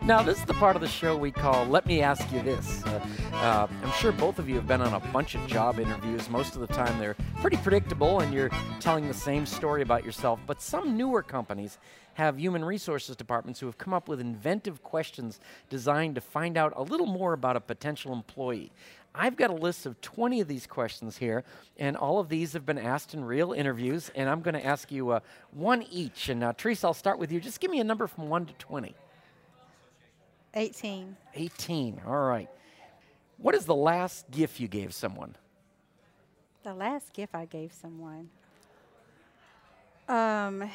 they- 0.00 0.06
now, 0.06 0.22
this 0.22 0.38
is 0.38 0.44
the 0.44 0.54
part 0.54 0.76
of 0.76 0.82
the 0.82 0.88
show 0.88 1.16
we 1.16 1.30
call 1.30 1.64
Let 1.66 1.86
Me 1.86 2.00
Ask 2.02 2.30
You 2.32 2.42
This. 2.42 2.84
Uh, 2.86 3.00
uh, 3.34 3.66
I'm 3.82 3.92
sure 3.92 4.12
both 4.12 4.38
of 4.38 4.48
you 4.48 4.54
have 4.56 4.66
been 4.66 4.80
on 4.80 4.94
a 4.94 5.00
bunch 5.12 5.34
of 5.34 5.46
job 5.46 5.78
interviews. 5.78 6.28
Most 6.30 6.54
of 6.54 6.60
the 6.60 6.66
time, 6.66 6.98
they're 6.98 7.16
pretty 7.40 7.56
predictable 7.58 8.20
and 8.20 8.32
you're 8.32 8.50
telling 8.80 9.06
the 9.06 9.14
same 9.14 9.46
story 9.46 9.82
about 9.82 10.04
yourself. 10.04 10.40
But 10.46 10.60
some 10.60 10.96
newer 10.96 11.22
companies 11.58 11.78
have 12.14 12.38
human 12.38 12.64
resources 12.64 13.16
departments 13.16 13.58
who 13.58 13.66
have 13.66 13.78
come 13.78 13.92
up 13.92 14.08
with 14.08 14.20
inventive 14.20 14.82
questions 14.82 15.40
designed 15.68 16.14
to 16.14 16.20
find 16.20 16.56
out 16.56 16.72
a 16.76 16.82
little 16.82 17.06
more 17.06 17.32
about 17.32 17.56
a 17.56 17.60
potential 17.60 18.12
employee. 18.12 18.70
I've 19.14 19.36
got 19.36 19.50
a 19.50 19.54
list 19.54 19.86
of 19.86 20.00
20 20.00 20.40
of 20.40 20.46
these 20.48 20.66
questions 20.66 21.16
here, 21.16 21.42
and 21.76 21.96
all 21.96 22.20
of 22.20 22.28
these 22.28 22.52
have 22.52 22.64
been 22.64 22.78
asked 22.78 23.14
in 23.14 23.24
real 23.24 23.52
interviews, 23.52 24.10
and 24.14 24.28
I'm 24.28 24.40
going 24.40 24.54
to 24.54 24.64
ask 24.64 24.92
you 24.92 25.10
uh, 25.10 25.20
one 25.50 25.82
each. 25.90 26.28
And 26.28 26.44
uh, 26.44 26.52
Teresa, 26.56 26.86
I'll 26.86 26.94
start 26.94 27.18
with 27.18 27.32
you. 27.32 27.40
Just 27.40 27.58
give 27.60 27.70
me 27.70 27.80
a 27.80 27.84
number 27.84 28.06
from 28.06 28.28
1 28.28 28.46
to 28.46 28.52
20. 28.54 28.94
18. 30.54 31.16
18. 31.34 32.02
All 32.06 32.20
right. 32.20 32.48
What 33.38 33.54
is 33.54 33.64
the 33.64 33.74
last 33.74 34.30
gift 34.30 34.60
you 34.60 34.68
gave 34.68 34.92
someone? 34.94 35.34
The 36.62 36.74
last 36.74 37.12
gift 37.12 37.34
I 37.34 37.46
gave 37.46 37.72
someone. 37.72 38.28
Um, 40.08 40.70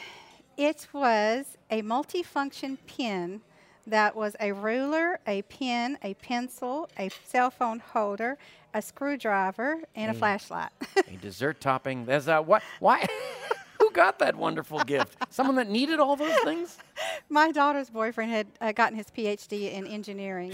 it 0.57 0.87
was 0.93 1.57
a 1.69 1.81
multifunction 1.81 2.77
pen 2.87 3.41
that 3.85 4.15
was 4.15 4.35
a 4.39 4.51
ruler, 4.51 5.19
a 5.27 5.41
pen, 5.43 5.97
a 6.03 6.13
pencil, 6.15 6.89
a 6.97 7.09
cell 7.25 7.49
phone 7.49 7.79
holder, 7.79 8.37
a 8.73 8.81
screwdriver, 8.81 9.79
and 9.95 10.11
a 10.11 10.13
flashlight. 10.13 10.71
a 11.07 11.17
dessert 11.17 11.59
topping. 11.59 12.05
There's 12.05 12.27
a 12.27 12.41
what? 12.41 12.63
Why? 12.79 13.05
Who 13.79 13.91
got 13.91 14.19
that 14.19 14.35
wonderful 14.35 14.79
gift? 14.85 15.17
Someone 15.29 15.55
that 15.57 15.69
needed 15.69 15.99
all 15.99 16.15
those 16.15 16.37
things? 16.43 16.77
My 17.29 17.51
daughter's 17.51 17.89
boyfriend 17.89 18.31
had 18.31 18.47
uh, 18.61 18.71
gotten 18.71 18.97
his 18.97 19.07
PhD 19.07 19.73
in 19.73 19.85
engineering. 19.85 20.53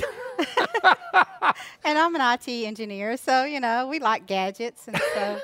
and 1.83 1.99
I'm 1.99 2.15
an 2.15 2.21
IT 2.21 2.47
engineer, 2.47 3.17
so, 3.17 3.43
you 3.43 3.59
know, 3.59 3.87
we 3.87 3.99
like 3.99 4.25
gadgets. 4.25 4.87
And 4.87 4.99
so 5.13 5.39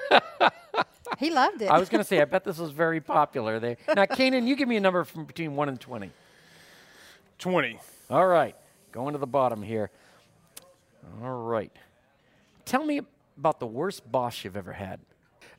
he 1.18 1.30
loved 1.30 1.62
it. 1.62 1.70
I 1.70 1.80
was 1.80 1.90
going 1.90 2.00
to 2.00 2.08
say, 2.08 2.22
I 2.22 2.26
bet 2.26 2.44
this 2.44 2.58
was 2.58 2.72
very 2.72 3.00
popular. 3.02 3.60
There. 3.60 3.78
Now, 3.96 4.06
Kanan, 4.06 4.48
you 4.48 4.56
give 4.56 4.68
me 4.68 4.78
a 4.78 4.80
number 4.82 5.04
from 5.04 5.26
between 5.26 5.56
1 5.56 5.70
and 5.70 5.80
20. 5.80 6.12
Twenty. 7.38 7.80
All 8.10 8.26
right. 8.28 8.56
Going 8.92 9.14
to 9.14 9.20
the 9.20 9.28
bottom 9.28 9.62
here. 9.62 9.90
All 11.24 11.44
right. 11.44 11.72
Tell 12.66 12.84
me 12.86 13.02
about 13.38 13.60
the 13.60 13.68
worst 13.68 14.10
boss 14.10 14.44
you've 14.44 14.56
ever 14.56 14.74
had. 14.74 15.00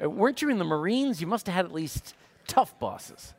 Uh, 0.03 0.09
weren't 0.09 0.41
you 0.43 0.49
in 0.49 0.59
the 0.59 0.65
Marines? 0.65 1.21
You 1.21 1.27
must 1.27 1.47
have 1.47 1.55
had 1.55 1.65
at 1.67 1.73
least 1.73 2.15
tough 2.49 2.79
bosses. 2.79 3.35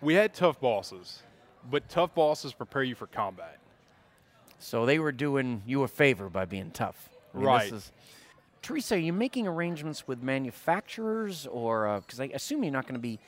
We 0.00 0.14
had 0.14 0.34
tough 0.34 0.60
bosses, 0.60 1.22
but 1.70 1.88
tough 1.88 2.14
bosses 2.14 2.52
prepare 2.54 2.82
you 2.82 2.94
for 2.94 3.06
combat. 3.06 3.58
So 4.58 4.86
they 4.86 4.98
were 4.98 5.12
doing 5.12 5.62
you 5.66 5.82
a 5.82 5.88
favor 5.88 6.28
by 6.30 6.44
being 6.46 6.70
tough. 6.70 7.08
I 7.34 7.36
mean, 7.36 7.44
this 7.44 7.46
Right. 7.48 7.72
is- 7.72 7.92
Teresa, 8.62 8.94
are 8.94 8.98
you 8.98 9.12
making 9.12 9.48
arrangements 9.48 10.06
with 10.06 10.22
manufacturers, 10.22 11.46
or 11.48 12.00
because 12.00 12.20
I 12.20 12.26
assume 12.26 12.62
you're 12.62 12.72
not 12.72 12.84
going 12.84 12.94
to 12.94 13.00
be 13.00 13.18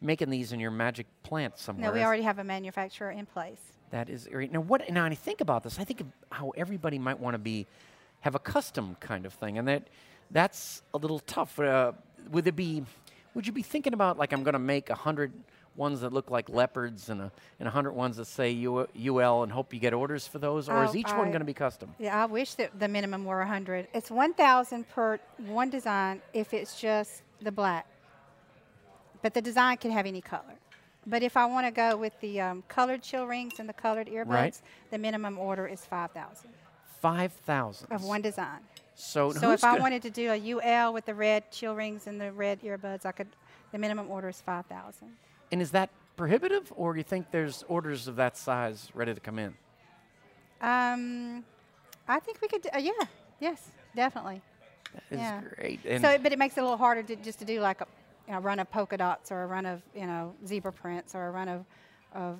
making 0.00 0.30
these 0.30 0.52
in 0.52 0.60
your 0.60 0.70
magic 0.70 1.06
plant 1.22 1.58
somewhere? 1.58 1.88
no, 1.88 1.92
we 1.92 2.02
already 2.02 2.22
have 2.22 2.38
a 2.38 2.44
manufacturer 2.44 3.10
in 3.10 3.26
place. 3.26 3.60
That 3.90 4.08
is 4.08 4.28
great. 4.30 4.50
Now, 4.50 4.60
what? 4.60 4.88
Now, 4.90 5.04
I 5.04 5.14
think 5.14 5.40
about 5.42 5.62
this. 5.62 5.78
I 5.78 5.84
think 5.84 6.00
of 6.00 6.06
how 6.30 6.52
everybody 6.56 6.98
might 6.98 7.20
want 7.20 7.34
to 7.34 7.38
be, 7.38 7.66
have 8.20 8.34
a 8.34 8.38
custom 8.38 8.96
kind 9.00 9.26
of 9.26 9.34
thing, 9.34 9.58
and 9.58 9.68
that 9.68 9.88
that's 10.30 10.82
a 10.94 10.98
little 10.98 11.20
tough. 11.20 11.58
Uh, 11.58 11.92
would 12.30 12.46
it 12.46 12.56
be? 12.56 12.84
Would 13.34 13.46
you 13.46 13.52
be 13.52 13.62
thinking 13.62 13.92
about 13.92 14.18
like 14.18 14.32
I'm 14.32 14.42
going 14.42 14.54
to 14.54 14.58
make 14.58 14.90
a 14.90 14.94
hundred 14.94 15.32
ones 15.78 16.00
that 16.00 16.12
look 16.12 16.30
like 16.30 16.48
leopards 16.48 17.08
and 17.08 17.20
a, 17.22 17.32
and 17.60 17.68
a 17.68 17.70
hundred 17.70 17.92
ones 17.92 18.16
that 18.16 18.26
say 18.26 18.50
U- 18.50 18.88
UL 19.06 19.44
and 19.44 19.52
hope 19.52 19.72
you 19.72 19.78
get 19.80 19.94
orders 19.94 20.26
for 20.26 20.38
those, 20.38 20.68
or 20.68 20.84
is 20.84 20.90
Oh, 20.90 20.96
each 20.96 21.12
one 21.12 21.28
going 21.28 21.38
to 21.38 21.44
be 21.46 21.54
custom? 21.54 21.94
Yeah, 21.98 22.20
I 22.22 22.26
wish 22.26 22.54
that 22.54 22.78
the 22.78 22.88
minimum 22.88 23.24
were 23.24 23.38
100. 23.38 23.88
It's 23.94 24.10
1,000 24.10 24.88
per 24.88 25.18
one 25.46 25.70
design 25.70 26.20
if 26.34 26.52
it's 26.52 26.78
just 26.80 27.22
the 27.40 27.52
black. 27.52 27.86
But 29.22 29.34
the 29.34 29.40
design 29.40 29.76
can 29.78 29.90
have 29.92 30.04
any 30.06 30.20
color. 30.20 30.42
But 31.06 31.22
if 31.22 31.36
I 31.36 31.46
want 31.46 31.66
to 31.66 31.70
go 31.70 31.96
with 31.96 32.18
the 32.20 32.40
um, 32.40 32.64
colored 32.68 33.02
chill 33.02 33.26
rings 33.26 33.54
and 33.60 33.68
the 33.68 33.72
colored 33.72 34.08
earbuds, 34.08 34.26
Right. 34.28 34.60
the 34.90 34.98
minimum 34.98 35.38
order 35.38 35.66
is 35.66 35.84
5,000 35.84 36.50
Five 37.00 37.32
thousand 37.32 37.92
of 37.92 38.02
one 38.02 38.20
design. 38.22 38.58
So, 38.96 39.30
So 39.30 39.52
if 39.52 39.62
I 39.62 39.78
wanted 39.78 40.02
to 40.02 40.10
do 40.10 40.32
a 40.32 40.36
UL 40.54 40.92
with 40.92 41.06
the 41.06 41.14
red 41.14 41.48
chill 41.52 41.76
rings 41.76 42.08
and 42.08 42.20
the 42.20 42.32
red 42.32 42.60
earbuds, 42.62 43.06
I 43.06 43.12
could. 43.12 43.28
The 43.70 43.78
minimum 43.78 44.10
order 44.10 44.28
is 44.28 44.40
5,000. 44.40 45.08
And 45.50 45.60
is 45.62 45.70
that 45.72 45.90
prohibitive, 46.16 46.72
or 46.76 46.96
you 46.96 47.02
think 47.02 47.30
there's 47.30 47.64
orders 47.68 48.08
of 48.08 48.16
that 48.16 48.36
size 48.36 48.88
ready 48.94 49.14
to 49.14 49.20
come 49.20 49.38
in? 49.38 49.54
Um, 50.60 51.44
I 52.08 52.18
think 52.20 52.40
we 52.42 52.48
could. 52.48 52.66
Uh, 52.74 52.78
yeah. 52.78 52.92
Yes. 53.40 53.70
Definitely. 53.94 54.42
It's 55.10 55.20
Yeah. 55.20 55.40
great. 55.56 55.80
And 55.84 56.02
So, 56.02 56.18
but 56.18 56.32
it 56.32 56.38
makes 56.38 56.56
it 56.56 56.60
a 56.60 56.64
little 56.64 56.78
harder 56.78 57.02
to 57.02 57.16
just 57.16 57.38
to 57.40 57.44
do 57.44 57.60
like 57.60 57.80
a 57.80 57.86
you 58.26 58.34
know, 58.34 58.40
run 58.40 58.58
of 58.58 58.70
polka 58.70 58.96
dots 58.96 59.30
or 59.32 59.42
a 59.42 59.46
run 59.46 59.64
of 59.66 59.82
you 59.94 60.06
know 60.06 60.34
zebra 60.46 60.72
prints 60.72 61.14
or 61.14 61.26
a 61.26 61.30
run 61.30 61.48
of 61.48 61.64
of 62.12 62.38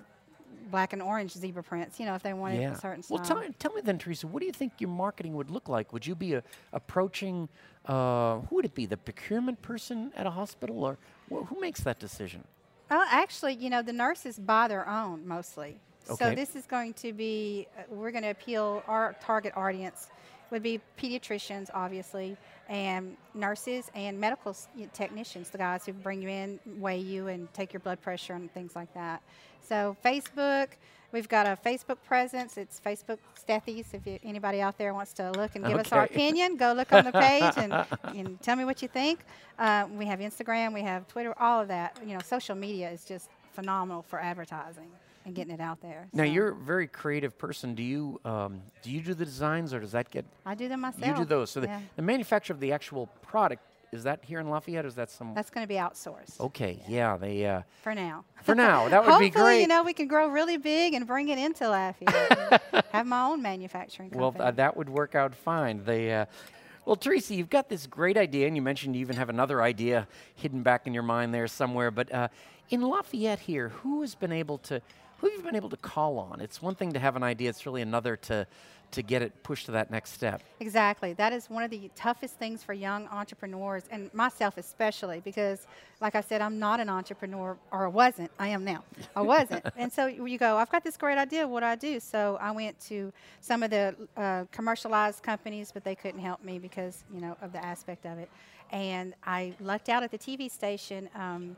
black 0.70 0.92
and 0.92 1.00
orange 1.02 1.32
zebra 1.32 1.62
prints. 1.62 2.00
You 2.00 2.06
know, 2.06 2.14
if 2.14 2.22
they 2.22 2.32
wanted 2.32 2.60
yeah. 2.60 2.72
a 2.72 2.78
certain 2.78 3.02
style. 3.02 3.18
Well, 3.18 3.24
tell 3.26 3.38
me, 3.40 3.48
tell 3.58 3.72
me 3.72 3.80
then, 3.82 3.98
Teresa, 3.98 4.26
what 4.26 4.40
do 4.40 4.46
you 4.46 4.52
think 4.52 4.72
your 4.78 4.90
marketing 4.90 5.34
would 5.34 5.50
look 5.50 5.68
like? 5.68 5.92
Would 5.92 6.06
you 6.06 6.14
be 6.14 6.36
uh 6.36 6.40
approaching, 6.72 7.48
uh, 7.86 8.40
who 8.40 8.56
would 8.56 8.64
it 8.64 8.74
be, 8.74 8.86
the 8.86 8.96
procurement 8.96 9.62
person 9.62 10.12
at 10.16 10.26
a 10.26 10.30
hospital, 10.30 10.84
or 10.84 10.98
wh- 11.30 11.46
who 11.46 11.60
makes 11.60 11.80
that 11.80 11.98
decision? 11.98 12.44
Oh, 12.90 13.04
actually, 13.10 13.54
you 13.54 13.70
know, 13.70 13.82
the 13.82 13.92
nurses 13.92 14.38
buy 14.38 14.68
their 14.68 14.88
own 14.88 15.26
mostly. 15.26 15.78
Okay. 16.10 16.24
So 16.24 16.34
this 16.34 16.56
is 16.56 16.66
going 16.66 16.94
to 16.94 17.12
be, 17.12 17.66
uh, 17.78 17.82
we're 17.90 18.10
going 18.10 18.22
to 18.22 18.30
appeal, 18.30 18.82
our 18.88 19.14
target 19.20 19.52
audience 19.56 20.08
would 20.50 20.62
be 20.62 20.80
pediatricians, 20.98 21.68
obviously, 21.74 22.36
and 22.68 23.16
nurses 23.34 23.90
and 23.94 24.18
medical 24.18 24.56
technicians, 24.94 25.50
the 25.50 25.58
guys 25.58 25.84
who 25.84 25.92
bring 25.92 26.22
you 26.22 26.28
in, 26.28 26.58
weigh 26.78 26.98
you, 26.98 27.28
and 27.28 27.52
take 27.52 27.72
your 27.72 27.80
blood 27.80 28.00
pressure 28.00 28.32
and 28.32 28.52
things 28.54 28.74
like 28.74 28.92
that. 28.94 29.22
So 29.66 29.96
Facebook, 30.04 30.68
we've 31.12 31.28
got 31.28 31.46
a 31.46 31.58
Facebook 31.64 31.98
presence. 32.06 32.56
It's 32.56 32.80
Facebook 32.80 33.18
Stethies. 33.38 33.86
If 33.92 34.06
you, 34.06 34.18
anybody 34.22 34.60
out 34.60 34.78
there 34.78 34.94
wants 34.94 35.12
to 35.14 35.30
look 35.32 35.56
and 35.56 35.64
give 35.64 35.78
us 35.78 35.92
our 35.92 36.04
opinion, 36.04 36.56
go 36.56 36.72
look 36.72 36.92
on 36.92 37.04
the 37.04 37.12
page 37.12 37.52
and, 37.56 37.72
and 38.16 38.40
tell 38.42 38.56
me 38.56 38.64
what 38.64 38.82
you 38.82 38.88
think. 38.88 39.20
Uh, 39.58 39.86
we 39.92 40.06
have 40.06 40.20
Instagram, 40.20 40.72
we 40.74 40.82
have 40.82 41.06
Twitter, 41.08 41.34
all 41.40 41.60
of 41.60 41.68
that. 41.68 41.98
You 42.04 42.14
know, 42.14 42.20
social 42.24 42.54
media 42.54 42.90
is 42.90 43.04
just 43.04 43.30
phenomenal 43.52 44.02
for 44.02 44.20
advertising 44.20 44.90
and 45.28 45.34
getting 45.34 45.52
it 45.52 45.60
out 45.60 45.80
there. 45.80 46.08
Now, 46.12 46.24
So 46.24 46.30
you're 46.30 46.48
a 46.48 46.54
very 46.54 46.86
creative 46.86 47.38
person. 47.38 47.74
Do 47.74 47.82
you 47.82 48.20
um, 48.24 48.62
do 48.82 48.90
you 48.90 49.00
do 49.00 49.14
the 49.14 49.24
designs, 49.24 49.72
or 49.74 49.80
does 49.80 49.92
that 49.92 50.10
get 50.10 50.24
I 50.44 50.54
do 50.54 50.68
them 50.68 50.80
myself. 50.80 51.06
you 51.06 51.14
do 51.14 51.24
those? 51.24 51.50
So 51.50 51.60
the, 51.60 51.70
the 51.96 52.02
manufacture 52.02 52.52
of 52.52 52.60
the 52.60 52.72
actual 52.72 53.08
product 53.22 53.62
is 53.92 54.02
that 54.04 54.20
here 54.24 54.38
in 54.40 54.48
Lafayette, 54.50 54.84
or 54.84 54.88
is 54.88 54.94
that 54.96 55.10
some? 55.10 55.34
That's 55.34 55.50
going 55.50 55.64
to 55.64 55.68
be 55.68 55.76
outsourced 55.76 56.40
Okay, 56.40 56.82
yeah, 56.88 57.16
they. 57.16 57.46
Uh, 57.46 57.62
for 57.82 57.94
now. 57.94 58.24
for 58.42 58.54
now, 58.54 58.88
that 58.88 59.00
would 59.04 59.18
be 59.18 59.26
Hopefully, 59.26 59.30
great. 59.30 59.60
you 59.62 59.66
know, 59.66 59.82
we 59.82 59.92
can 59.92 60.08
grow 60.08 60.28
really 60.28 60.56
big 60.58 60.94
and 60.94 61.06
bring 61.06 61.28
it 61.28 61.38
into 61.38 61.68
Lafayette. 61.68 62.62
have 62.92 63.06
my 63.06 63.22
own 63.22 63.40
manufacturing 63.42 64.10
Well, 64.14 64.32
company. 64.32 64.48
uh, 64.48 64.50
that 64.52 64.76
would 64.76 64.88
work 64.88 65.14
out 65.14 65.34
fine. 65.34 65.84
They, 65.84 66.12
uh, 66.12 66.26
well, 66.84 66.96
Teresa, 66.96 67.34
you've 67.34 67.50
got 67.50 67.68
this 67.68 67.86
great 67.86 68.16
idea, 68.16 68.46
and 68.46 68.56
you 68.56 68.62
mentioned 68.62 68.94
you 68.94 69.00
even 69.00 69.16
have 69.16 69.28
another 69.28 69.62
idea 69.62 70.06
hidden 70.34 70.62
back 70.62 70.86
in 70.86 70.94
your 70.94 71.02
mind 71.02 71.32
there 71.34 71.46
somewhere. 71.46 71.90
But 71.90 72.12
uh, 72.12 72.28
in 72.70 72.82
Lafayette 72.82 73.40
here, 73.40 73.68
who 73.70 74.00
has 74.02 74.14
been 74.14 74.32
able 74.32 74.58
to, 74.58 74.80
who 75.18 75.28
have 75.28 75.36
you 75.38 75.42
been 75.44 75.56
able 75.56 75.70
to 75.70 75.76
call 75.76 76.18
on? 76.18 76.40
It's 76.40 76.60
one 76.62 76.74
thing 76.74 76.92
to 76.92 76.98
have 76.98 77.16
an 77.16 77.22
idea; 77.22 77.48
it's 77.50 77.64
really 77.66 77.82
another 77.82 78.16
to, 78.16 78.46
to 78.90 79.02
get 79.02 79.20
it 79.20 79.42
pushed 79.42 79.66
to 79.66 79.72
that 79.72 79.90
next 79.90 80.12
step. 80.12 80.42
Exactly. 80.60 81.12
That 81.12 81.32
is 81.32 81.50
one 81.50 81.62
of 81.62 81.70
the 81.70 81.90
toughest 81.94 82.36
things 82.38 82.62
for 82.62 82.72
young 82.72 83.06
entrepreneurs, 83.08 83.84
and 83.90 84.12
myself 84.14 84.56
especially, 84.56 85.20
because, 85.24 85.66
like 86.00 86.14
I 86.14 86.20
said, 86.20 86.40
I'm 86.40 86.58
not 86.58 86.80
an 86.80 86.88
entrepreneur, 86.88 87.56
or 87.70 87.84
I 87.84 87.88
wasn't. 87.88 88.30
I 88.38 88.48
am 88.48 88.64
now. 88.64 88.84
I 89.14 89.20
wasn't. 89.20 89.64
and 89.76 89.92
so 89.92 90.06
you 90.06 90.38
go, 90.38 90.56
I've 90.56 90.70
got 90.70 90.84
this 90.84 90.96
great 90.96 91.18
idea. 91.18 91.46
What 91.46 91.60
do 91.60 91.66
I 91.66 91.76
do? 91.76 92.00
So 92.00 92.38
I 92.40 92.50
went 92.50 92.80
to 92.88 93.12
some 93.40 93.62
of 93.62 93.70
the 93.70 93.94
uh, 94.16 94.44
commercialized 94.52 95.22
companies, 95.22 95.70
but 95.72 95.84
they 95.84 95.94
couldn't 95.94 96.20
help 96.20 96.42
me 96.42 96.58
because, 96.58 97.04
you 97.12 97.20
know, 97.20 97.36
of 97.42 97.52
the 97.52 97.64
aspect 97.64 98.06
of 98.06 98.18
it. 98.18 98.30
And 98.70 99.14
I 99.24 99.54
lucked 99.60 99.88
out 99.88 100.02
at 100.02 100.10
the 100.10 100.18
TV 100.18 100.50
station. 100.50 101.08
Um, 101.14 101.56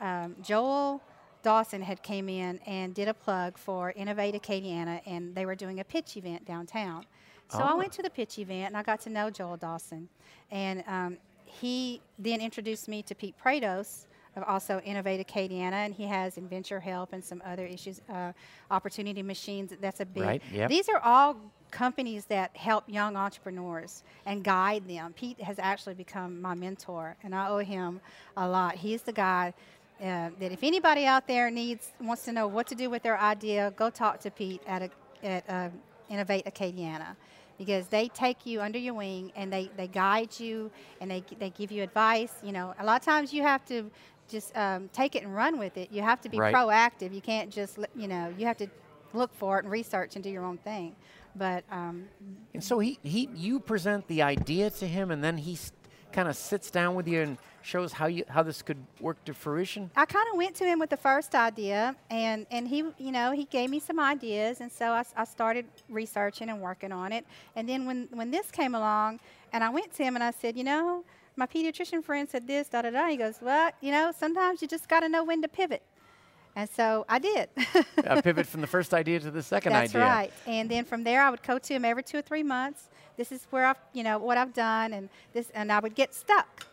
um, 0.00 0.34
Joel 0.42 1.02
Dawson 1.42 1.82
had 1.82 2.02
came 2.02 2.28
in 2.28 2.58
and 2.66 2.94
did 2.94 3.08
a 3.08 3.14
plug 3.14 3.56
for 3.58 3.92
Innovate 3.92 4.34
Acadiana, 4.40 5.00
and 5.06 5.34
they 5.34 5.46
were 5.46 5.54
doing 5.54 5.80
a 5.80 5.84
pitch 5.84 6.16
event 6.16 6.44
downtown. 6.44 7.04
So 7.48 7.58
I 7.60 7.72
Oh. 7.72 7.76
went 7.78 7.92
to 7.94 8.02
the 8.02 8.10
pitch 8.10 8.38
event 8.38 8.66
and 8.68 8.76
I 8.76 8.82
got 8.82 9.00
to 9.00 9.10
know 9.10 9.28
Joel 9.28 9.56
Dawson. 9.56 10.08
And 10.52 10.84
um, 10.86 11.18
he 11.44 12.00
then 12.18 12.40
introduced 12.40 12.86
me 12.88 13.02
to 13.02 13.14
Pete 13.14 13.34
Prados 13.42 14.06
of 14.36 14.44
also 14.44 14.80
Innovate 14.84 15.26
Acadiana, 15.26 15.72
and 15.72 15.92
he 15.92 16.04
has 16.06 16.38
Inventure 16.38 16.78
Help 16.78 17.12
and 17.12 17.24
some 17.24 17.42
other 17.44 17.66
issues, 17.66 18.00
uh, 18.08 18.32
Opportunity 18.70 19.22
Machines. 19.22 19.72
That's 19.80 19.98
a 20.00 20.06
big. 20.06 20.22
Right, 20.22 20.42
yep. 20.52 20.68
These 20.68 20.88
are 20.88 21.00
all 21.00 21.36
companies 21.72 22.26
that 22.26 22.56
help 22.56 22.84
young 22.88 23.16
entrepreneurs 23.16 24.04
and 24.26 24.44
guide 24.44 24.86
them. 24.88 25.12
Pete 25.14 25.40
has 25.40 25.58
actually 25.58 25.94
become 25.94 26.40
my 26.40 26.54
mentor, 26.54 27.16
and 27.24 27.34
I 27.34 27.48
owe 27.48 27.58
him 27.58 28.00
a 28.36 28.46
lot. 28.48 28.76
He's 28.76 29.02
the 29.02 29.12
guy 29.12 29.52
uh, 30.00 30.30
that 30.38 30.52
if 30.52 30.62
anybody 30.62 31.04
out 31.06 31.26
there 31.26 31.50
needs 31.50 31.92
wants 32.00 32.24
to 32.24 32.32
know 32.32 32.46
what 32.46 32.66
to 32.68 32.74
do 32.74 32.88
with 32.90 33.02
their 33.02 33.18
idea, 33.18 33.72
go 33.76 33.90
talk 33.90 34.20
to 34.20 34.30
Pete 34.30 34.62
at 34.66 34.82
a, 34.82 34.90
at 35.26 35.44
uh, 35.48 35.68
Innovate 36.08 36.46
Acadiana. 36.46 37.16
Because 37.58 37.88
they 37.88 38.08
take 38.08 38.46
you 38.46 38.62
under 38.62 38.78
your 38.78 38.94
wing 38.94 39.32
and 39.36 39.52
they, 39.52 39.70
they 39.76 39.86
guide 39.86 40.40
you 40.40 40.70
and 40.98 41.10
they, 41.10 41.22
they 41.38 41.50
give 41.50 41.70
you 41.70 41.82
advice. 41.82 42.32
You 42.42 42.52
know, 42.52 42.74
a 42.78 42.84
lot 42.84 42.98
of 42.98 43.04
times 43.04 43.34
you 43.34 43.42
have 43.42 43.66
to 43.66 43.90
just 44.30 44.56
um, 44.56 44.88
take 44.94 45.14
it 45.14 45.24
and 45.24 45.34
run 45.34 45.58
with 45.58 45.76
it. 45.76 45.92
You 45.92 46.00
have 46.00 46.22
to 46.22 46.30
be 46.30 46.38
Right. 46.38 46.54
proactive. 46.54 47.12
You 47.12 47.20
can't 47.20 47.50
just, 47.50 47.78
you 47.94 48.08
know, 48.08 48.32
you 48.38 48.46
have 48.46 48.56
to 48.58 48.68
look 49.12 49.34
for 49.34 49.58
it 49.58 49.64
and 49.64 49.70
research 49.70 50.14
and 50.14 50.24
do 50.24 50.30
your 50.30 50.44
own 50.44 50.56
thing. 50.56 50.96
But 51.36 51.64
um, 51.70 52.08
And 52.54 52.64
so 52.64 52.78
he, 52.78 52.98
he, 53.02 53.28
you 53.34 53.60
present 53.60 54.08
the 54.08 54.22
idea 54.22 54.70
to 54.70 54.86
him, 54.86 55.10
and 55.10 55.22
then 55.22 55.36
he 55.36 55.54
kind 56.12 56.28
of 56.28 56.36
sits 56.36 56.70
down 56.70 56.94
with 56.94 57.08
you 57.08 57.20
and 57.22 57.38
shows 57.62 57.92
how 57.92 58.06
you 58.06 58.24
how 58.28 58.42
this 58.42 58.62
could 58.62 58.78
work 59.00 59.22
to 59.24 59.34
fruition. 59.34 59.90
I 59.96 60.06
kind 60.06 60.26
of 60.32 60.36
went 60.36 60.54
to 60.56 60.64
him 60.64 60.78
with 60.78 60.90
the 60.90 60.96
first 60.96 61.34
idea, 61.34 61.94
and, 62.10 62.46
and 62.50 62.66
he, 62.66 62.78
you 62.98 63.12
know, 63.12 63.32
he 63.32 63.44
gave 63.44 63.70
me 63.70 63.80
some 63.80 64.00
ideas, 64.00 64.60
and 64.60 64.70
so 64.72 64.92
I, 64.92 65.04
I 65.16 65.24
started 65.24 65.66
researching 65.88 66.48
and 66.48 66.60
working 66.60 66.92
on 66.92 67.12
it. 67.12 67.26
And 67.56 67.68
then 67.68 67.86
when, 67.86 68.08
when 68.12 68.30
this 68.30 68.50
came 68.50 68.74
along, 68.74 69.20
and 69.52 69.62
I 69.62 69.70
went 69.70 69.92
to 69.94 70.02
him 70.02 70.14
and 70.14 70.24
I 70.24 70.30
said, 70.30 70.56
you 70.56 70.64
know, 70.64 71.04
my 71.36 71.46
pediatrician 71.46 72.02
friend 72.02 72.28
said 72.28 72.46
this, 72.46 72.68
da 72.68 72.82
da 72.82 72.90
da. 72.90 73.08
He 73.08 73.16
goes, 73.16 73.36
well, 73.40 73.70
you 73.80 73.90
know, 73.90 74.12
sometimes 74.16 74.62
you 74.62 74.68
just 74.68 74.88
got 74.88 75.00
to 75.00 75.08
know 75.08 75.24
when 75.24 75.42
to 75.42 75.48
pivot. 75.48 75.82
And 76.56 76.68
so 76.68 77.06
I 77.08 77.18
did. 77.18 77.48
uh, 78.04 78.20
pivot 78.22 78.46
from 78.46 78.60
the 78.60 78.66
first 78.66 78.92
idea 78.92 79.20
to 79.20 79.30
the 79.30 79.42
second 79.42 79.72
That's 79.72 79.90
idea. 79.90 80.00
That's 80.00 80.18
right. 80.18 80.32
And 80.46 80.68
then 80.68 80.84
from 80.84 81.04
there, 81.04 81.22
I 81.22 81.30
would 81.30 81.42
go 81.42 81.58
to 81.58 81.74
him 81.74 81.84
every 81.84 82.02
two 82.02 82.18
or 82.18 82.22
three 82.22 82.42
months. 82.42 82.88
This 83.20 83.32
is 83.32 83.46
where 83.50 83.66
I've, 83.66 83.76
you 83.92 84.02
know, 84.02 84.16
what 84.18 84.38
I've 84.38 84.54
done, 84.54 84.94
and 84.94 85.10
this, 85.34 85.50
and 85.54 85.70
I 85.70 85.78
would 85.78 85.94
get 85.94 86.14
stuck, 86.14 86.66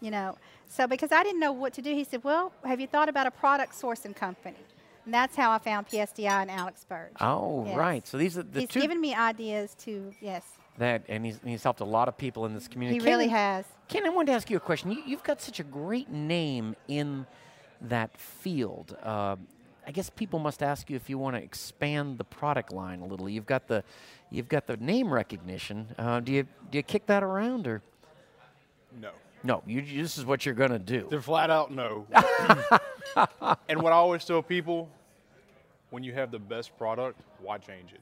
you 0.00 0.10
know. 0.10 0.36
So 0.68 0.88
because 0.88 1.12
I 1.12 1.22
didn't 1.22 1.38
know 1.38 1.52
what 1.52 1.72
to 1.74 1.80
do, 1.80 1.94
he 1.94 2.02
said, 2.02 2.24
"Well, 2.24 2.50
have 2.64 2.80
you 2.80 2.88
thought 2.88 3.08
about 3.08 3.28
a 3.28 3.30
product 3.30 3.80
sourcing 3.80 4.16
company?" 4.16 4.56
And 5.04 5.14
that's 5.14 5.36
how 5.36 5.52
I 5.52 5.58
found 5.58 5.86
PSDI 5.86 6.42
and 6.42 6.50
Alex 6.50 6.84
Burge. 6.88 7.12
Oh, 7.20 7.64
Yes. 7.66 7.76
right. 7.76 8.04
So 8.04 8.18
these 8.18 8.36
are 8.36 8.42
the 8.42 8.60
he's 8.62 8.68
two 8.68 8.80
given 8.80 9.00
me 9.00 9.14
ideas 9.14 9.76
to 9.84 10.12
yes, 10.20 10.42
that, 10.78 11.04
and 11.08 11.24
he's, 11.24 11.38
he's 11.44 11.62
helped 11.62 11.78
a 11.78 11.84
lot 11.84 12.08
of 12.08 12.18
people 12.18 12.46
in 12.46 12.54
this 12.54 12.66
community. 12.66 12.98
he 12.98 13.08
really 13.08 13.28
has. 13.28 13.64
Ken, 13.86 14.04
I 14.04 14.08
wanted 14.08 14.32
to 14.32 14.36
ask 14.36 14.50
you 14.50 14.56
a 14.56 14.60
question. 14.60 14.90
You, 14.90 15.04
you've 15.06 15.22
got 15.22 15.40
such 15.40 15.60
a 15.60 15.64
great 15.64 16.10
name 16.10 16.74
in 16.88 17.26
that 17.80 18.18
field. 18.18 18.96
Uh, 19.04 19.36
I 19.86 19.90
guess 19.90 20.10
people 20.10 20.38
must 20.38 20.62
ask 20.62 20.88
you 20.90 20.96
if 20.96 21.10
you 21.10 21.18
want 21.18 21.36
to 21.36 21.42
expand 21.42 22.18
the 22.18 22.24
product 22.24 22.72
line 22.72 23.00
a 23.00 23.06
little. 23.06 23.28
You've 23.28 23.46
got 23.46 23.66
the, 23.66 23.82
you've 24.30 24.48
got 24.48 24.66
the 24.66 24.76
name 24.76 25.12
recognition. 25.12 25.88
Uh, 25.98 26.20
do 26.20 26.32
you 26.32 26.46
do 26.70 26.78
you 26.78 26.82
kick 26.82 27.06
that 27.06 27.22
around 27.22 27.66
or 27.66 27.82
No. 29.00 29.10
no? 29.42 29.62
You, 29.66 29.82
this 30.02 30.18
is 30.18 30.24
what 30.24 30.46
you're 30.46 30.54
gonna 30.54 30.78
do. 30.78 31.06
They're 31.10 31.20
flat 31.20 31.50
out 31.50 31.72
no. 31.72 32.06
and 33.68 33.82
what 33.82 33.92
I 33.92 33.96
always 33.96 34.24
tell 34.24 34.42
people, 34.42 34.88
when 35.90 36.02
you 36.04 36.12
have 36.12 36.30
the 36.30 36.38
best 36.38 36.76
product, 36.78 37.20
why 37.40 37.58
change 37.58 37.92
it? 37.92 38.00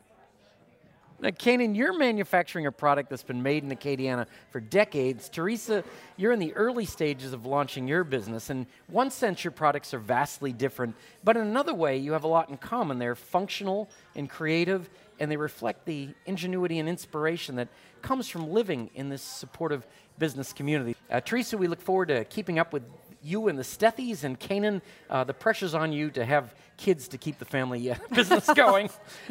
Now, 1.22 1.28
Kanan, 1.28 1.76
you're 1.76 1.98
manufacturing 1.98 2.64
a 2.64 2.72
product 2.72 3.10
that's 3.10 3.22
been 3.22 3.42
made 3.42 3.62
in 3.62 3.70
Acadiana 3.70 4.26
for 4.50 4.58
decades. 4.58 5.28
Teresa, 5.28 5.84
you're 6.16 6.32
in 6.32 6.38
the 6.38 6.54
early 6.54 6.86
stages 6.86 7.34
of 7.34 7.44
launching 7.44 7.86
your 7.86 8.04
business. 8.04 8.48
In 8.48 8.66
one 8.86 9.10
sense, 9.10 9.44
your 9.44 9.50
products 9.50 9.92
are 9.92 9.98
vastly 9.98 10.52
different, 10.52 10.94
but 11.22 11.36
in 11.36 11.46
another 11.46 11.74
way, 11.74 11.98
you 11.98 12.12
have 12.12 12.24
a 12.24 12.28
lot 12.28 12.48
in 12.48 12.56
common. 12.56 12.98
They're 12.98 13.14
functional 13.14 13.90
and 14.16 14.30
creative, 14.30 14.88
and 15.18 15.30
they 15.30 15.36
reflect 15.36 15.84
the 15.84 16.08
ingenuity 16.24 16.78
and 16.78 16.88
inspiration 16.88 17.56
that 17.56 17.68
comes 18.00 18.28
from 18.28 18.48
living 18.48 18.88
in 18.94 19.10
this 19.10 19.22
supportive 19.22 19.86
business 20.18 20.54
community. 20.54 20.96
Uh, 21.10 21.20
Teresa, 21.20 21.58
we 21.58 21.66
look 21.66 21.82
forward 21.82 22.08
to 22.08 22.24
keeping 22.24 22.58
up 22.58 22.72
with 22.72 22.84
you 23.22 23.48
and 23.48 23.58
the 23.58 23.62
Stethys 23.62 24.24
and 24.24 24.38
Canaan, 24.40 24.80
uh, 25.10 25.24
the 25.24 25.34
pressure's 25.34 25.74
on 25.74 25.92
you 25.92 26.10
to 26.10 26.24
have 26.24 26.54
kids 26.80 27.08
to 27.08 27.18
keep 27.18 27.38
the 27.38 27.44
family 27.44 27.90
uh, 27.90 27.94
business 28.14 28.48
going. 28.54 28.88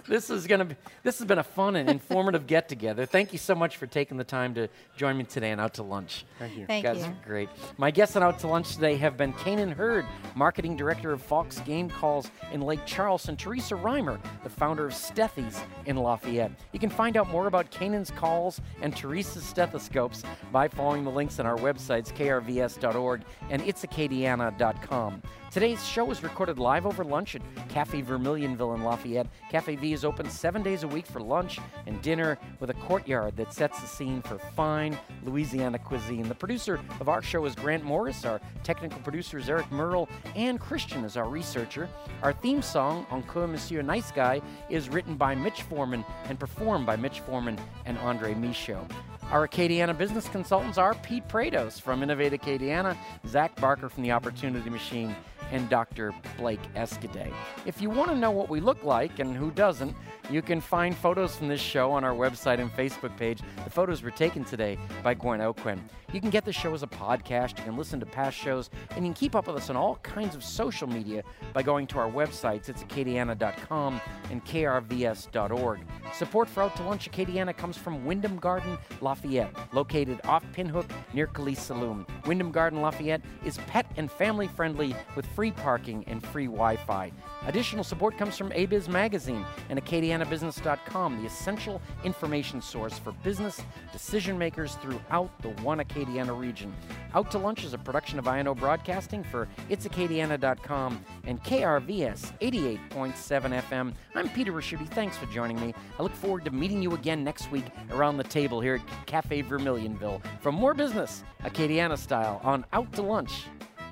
this 0.07 0.29
is 0.29 0.45
going 0.47 0.59
to 0.59 0.65
be, 0.65 0.75
this 1.03 1.17
has 1.17 1.27
been 1.27 1.39
a 1.39 1.43
fun 1.43 1.75
and 1.75 1.89
informative 1.89 2.45
get 2.45 2.69
together. 2.69 3.05
Thank 3.05 3.33
you 3.33 3.39
so 3.39 3.55
much 3.55 3.77
for 3.77 3.87
taking 3.87 4.17
the 4.17 4.23
time 4.23 4.53
to 4.53 4.69
join 4.95 5.17
me 5.17 5.23
today 5.23 5.51
and 5.51 5.59
out 5.59 5.73
to 5.75 5.83
lunch. 5.83 6.25
Thank 6.37 6.55
you. 6.55 6.65
Thank 6.67 6.85
guys 6.85 6.99
you. 6.99 7.05
are 7.05 7.17
great. 7.25 7.49
My 7.77 7.91
guests 7.91 8.15
on 8.15 8.23
Out 8.23 8.39
to 8.39 8.47
Lunch 8.47 8.75
today 8.75 8.95
have 8.97 9.17
been 9.17 9.33
Kanan 9.33 9.73
Hurd, 9.73 10.05
Marketing 10.35 10.75
Director 10.75 11.11
of 11.11 11.21
Faulk's 11.21 11.59
Game 11.61 11.89
Calls 11.89 12.29
in 12.51 12.61
Lake 12.61 12.85
Charles, 12.85 13.27
and 13.27 13.37
Teresa 13.37 13.75
Reimer, 13.75 14.19
the 14.43 14.49
founder 14.49 14.85
of 14.85 14.93
Stethys 14.93 15.59
in 15.85 15.97
Lafayette. 15.97 16.51
You 16.71 16.79
can 16.79 16.89
find 16.89 17.17
out 17.17 17.29
more 17.29 17.47
about 17.47 17.71
Kanan's 17.71 18.11
calls 18.11 18.61
and 18.81 18.95
Teresa's 18.95 19.43
stethoscopes 19.43 20.23
by 20.51 20.67
following 20.67 21.03
the 21.03 21.11
links 21.11 21.39
on 21.39 21.45
our 21.45 21.57
websites, 21.57 22.13
krvs.org 22.13 23.21
and 23.49 23.61
itsacadiana.com. 23.63 25.21
Today's 25.51 25.83
show 25.83 26.11
is 26.11 26.21
recorded 26.21 26.59
live 26.59 26.85
over 26.85 27.03
lunch 27.03 27.35
at 27.35 27.41
Cafe 27.69 28.03
Vermilionville 28.03 28.75
in 28.75 28.83
Lafayette. 28.83 29.25
Cafe 29.49 29.77
V 29.77 29.93
is 29.93 30.05
open 30.05 30.29
seven 30.29 30.61
days 30.61 30.83
a 30.83 30.87
week 30.87 31.07
for 31.07 31.19
lunch 31.19 31.57
and 31.87 31.99
dinner 32.03 32.37
with 32.59 32.69
a 32.69 32.75
courtyard 32.75 33.35
that 33.35 33.51
sets 33.51 33.81
the 33.81 33.87
scene 33.87 34.21
for 34.21 34.37
fine 34.55 34.95
Louisiana 35.23 35.79
cuisine. 35.79 36.27
The 36.27 36.35
producer 36.35 36.79
of 36.99 37.09
our 37.09 37.23
show 37.23 37.45
is 37.45 37.55
Grant 37.55 37.83
Morris. 37.83 38.25
Our 38.25 38.39
technical 38.63 39.01
producer 39.01 39.39
is 39.39 39.49
Eric 39.49 39.71
Merle, 39.71 40.07
and 40.35 40.59
Christian 40.59 41.03
is 41.03 41.17
our 41.17 41.27
researcher. 41.27 41.89
Our 42.21 42.31
theme 42.31 42.61
song, 42.61 43.07
Encore 43.09 43.47
Monsieur 43.47 43.81
Nice 43.81 44.11
Guy, 44.11 44.41
is 44.69 44.87
written 44.87 45.15
by 45.15 45.33
Mitch 45.33 45.63
Foreman 45.63 46.05
and 46.25 46.39
performed 46.39 46.85
by 46.85 46.95
Mitch 46.95 47.21
Foreman 47.21 47.57
and 47.87 47.97
Andre 47.97 48.35
Michaud. 48.35 48.85
Our 49.31 49.47
Acadiana 49.47 49.95
business 49.95 50.27
consultants 50.27 50.77
are 50.79 50.95
Pete 50.95 51.27
Prados 51.27 51.79
from 51.79 52.01
Innovate 52.01 52.33
Acadiana, 52.33 52.97
Zach 53.27 53.55
Barker 53.61 53.87
from 53.87 54.01
the 54.01 54.11
Opportunity 54.11 54.71
Machine, 54.71 55.15
and 55.51 55.69
Dr. 55.69 56.13
Blake 56.37 56.61
Escaday. 56.75 57.33
If 57.65 57.81
you 57.81 57.89
want 57.89 58.09
to 58.09 58.15
know 58.15 58.31
what 58.31 58.49
we 58.49 58.59
look 58.59 58.83
like 58.83 59.19
and 59.19 59.35
who 59.35 59.51
doesn't, 59.51 59.95
you 60.29 60.41
can 60.41 60.61
find 60.61 60.95
photos 60.95 61.35
from 61.35 61.47
this 61.47 61.61
show 61.61 61.91
on 61.91 62.03
our 62.03 62.13
website 62.13 62.59
and 62.59 62.71
Facebook 62.71 63.15
page. 63.17 63.41
The 63.63 63.69
photos 63.69 64.03
were 64.03 64.11
taken 64.11 64.43
today 64.43 64.77
by 65.03 65.13
Gwen 65.15 65.39
Oquin. 65.39 65.79
You 66.11 66.21
can 66.21 66.29
get 66.29 66.45
the 66.45 66.53
show 66.53 66.73
as 66.73 66.81
a 66.81 66.87
podcast, 66.87 67.57
you 67.59 67.63
can 67.65 67.77
listen 67.77 67.99
to 67.99 68.05
past 68.05 68.35
shows, 68.35 68.69
and 68.91 69.05
you 69.05 69.11
can 69.11 69.13
keep 69.13 69.35
up 69.35 69.47
with 69.47 69.55
us 69.55 69.69
on 69.69 69.75
all 69.75 69.95
kinds 69.97 70.35
of 70.35 70.43
social 70.43 70.87
media 70.87 71.23
by 71.53 71.61
going 71.61 71.85
to 71.87 71.99
our 71.99 72.09
websites. 72.09 72.69
It's 72.69 72.83
acadiana.com 72.83 74.01
and 74.31 74.43
krvs.org. 74.43 75.79
Support 76.13 76.49
for 76.49 76.63
Out 76.63 76.75
to 76.77 76.83
Lunch 76.83 77.09
Acadiana 77.11 77.55
comes 77.55 77.77
from 77.77 78.05
Wyndham 78.05 78.37
Garden 78.37 78.77
Lafayette, 79.01 79.53
located 79.73 80.19
off 80.25 80.43
Pinhook 80.53 80.89
near 81.13 81.27
Calise 81.27 81.57
Saloon. 81.57 82.05
Wyndham 82.25 82.51
Garden 82.51 82.81
Lafayette 82.81 83.21
is 83.45 83.57
pet 83.67 83.85
and 83.97 84.11
family 84.11 84.47
friendly 84.47 84.95
with 85.15 85.25
free 85.39 85.51
parking 85.51 86.03
and 86.07 86.21
free 86.21 86.47
Wi 86.47 86.75
Fi. 86.75 87.09
Additional 87.45 87.85
support 87.85 88.17
comes 88.17 88.37
from 88.37 88.49
ABIZ 88.49 88.89
Magazine 88.89 89.45
and 89.69 89.81
AcadianaBusiness.com, 89.81 91.21
the 91.21 91.25
essential 91.25 91.81
information 92.03 92.61
source 92.61 92.99
for 92.99 93.13
business 93.23 93.61
decision 93.93 94.37
makers 94.37 94.75
throughout 94.81 95.31
the 95.41 95.47
one 95.63 95.79
Acadiana 95.79 96.37
region. 96.37 96.73
Out 97.13 97.31
to 97.31 97.37
Lunch 97.37 97.63
is 97.63 97.73
a 97.73 97.77
production 97.77 98.19
of 98.19 98.27
INO 98.27 98.53
Broadcasting 98.53 99.23
for 99.23 99.47
It'sAcadiana.com 99.69 101.05
and 101.23 101.41
KRVS 101.41 102.37
88.7 102.41 103.61
FM. 103.61 103.93
I'm 104.15 104.27
Peter 104.31 104.51
Ricchiuti. 104.51 104.89
Thanks 104.89 105.15
for 105.15 105.25
joining 105.27 105.57
me. 105.61 105.73
I 105.97 106.03
look 106.03 106.15
forward 106.15 106.43
to 106.43 106.51
meeting 106.51 106.83
you 106.83 106.95
again 106.95 107.23
next 107.23 107.49
week 107.49 107.67
around 107.91 108.17
the 108.17 108.25
table 108.25 108.59
here 108.59 108.75
at 108.75 109.05
Cafe 109.07 109.41
Vermilionville 109.43 110.21
for 110.41 110.51
more 110.51 110.73
business, 110.73 111.23
Acadiana 111.45 111.97
style, 111.97 112.41
on 112.43 112.65
Out 112.73 112.91
to 112.91 113.03
Lunch. 113.03 113.45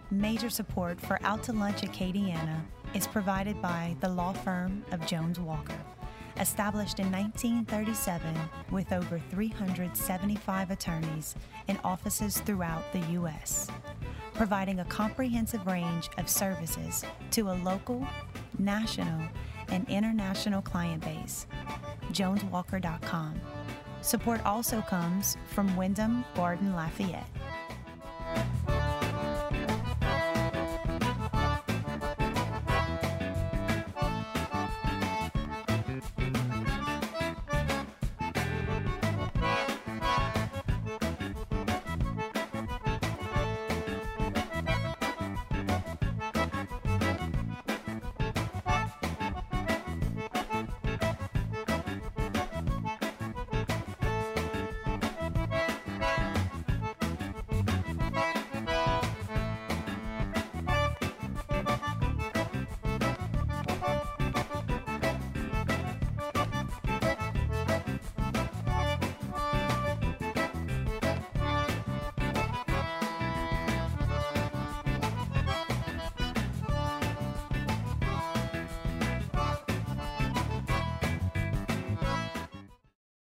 Major 0.10 0.50
support 0.50 1.02
for 1.02 1.20
Out 1.24 1.43
to 1.43 1.52
Lunch 1.52 1.82
Acadiana 1.82 2.62
is 2.93 3.06
provided 3.06 3.62
by 3.62 3.93
the 4.00 4.08
law 4.08 4.32
firm 4.32 4.86
of 4.93 5.06
Jones 5.06 5.38
Walker. 5.38 5.78
Established 6.39 7.00
in 7.00 7.12
1937 7.12 8.34
with 8.72 8.93
over 8.93 9.20
375 9.30 10.72
attorneys 10.72 11.36
in 11.67 11.78
offices 11.84 12.38
throughout 12.39 12.84
the 12.93 13.00
U.S., 13.00 13.67
providing 14.34 14.80
a 14.80 14.86
comprehensive 14.86 15.67
range 15.67 16.10
of 16.17 16.30
services 16.30 17.04
to 17.32 17.50
a 17.50 17.60
local, 17.63 18.08
national, 18.58 19.24
and 19.67 19.89
international 19.89 20.62
client 20.62 21.04
base. 21.04 21.48
JonesWalker.com. 22.13 23.41
Support 24.02 24.46
also 24.46 24.80
comes 24.82 25.36
from 25.48 25.76
Wyndham 25.76 26.24
Garden 26.34 26.74
Lafayette. 26.74 27.28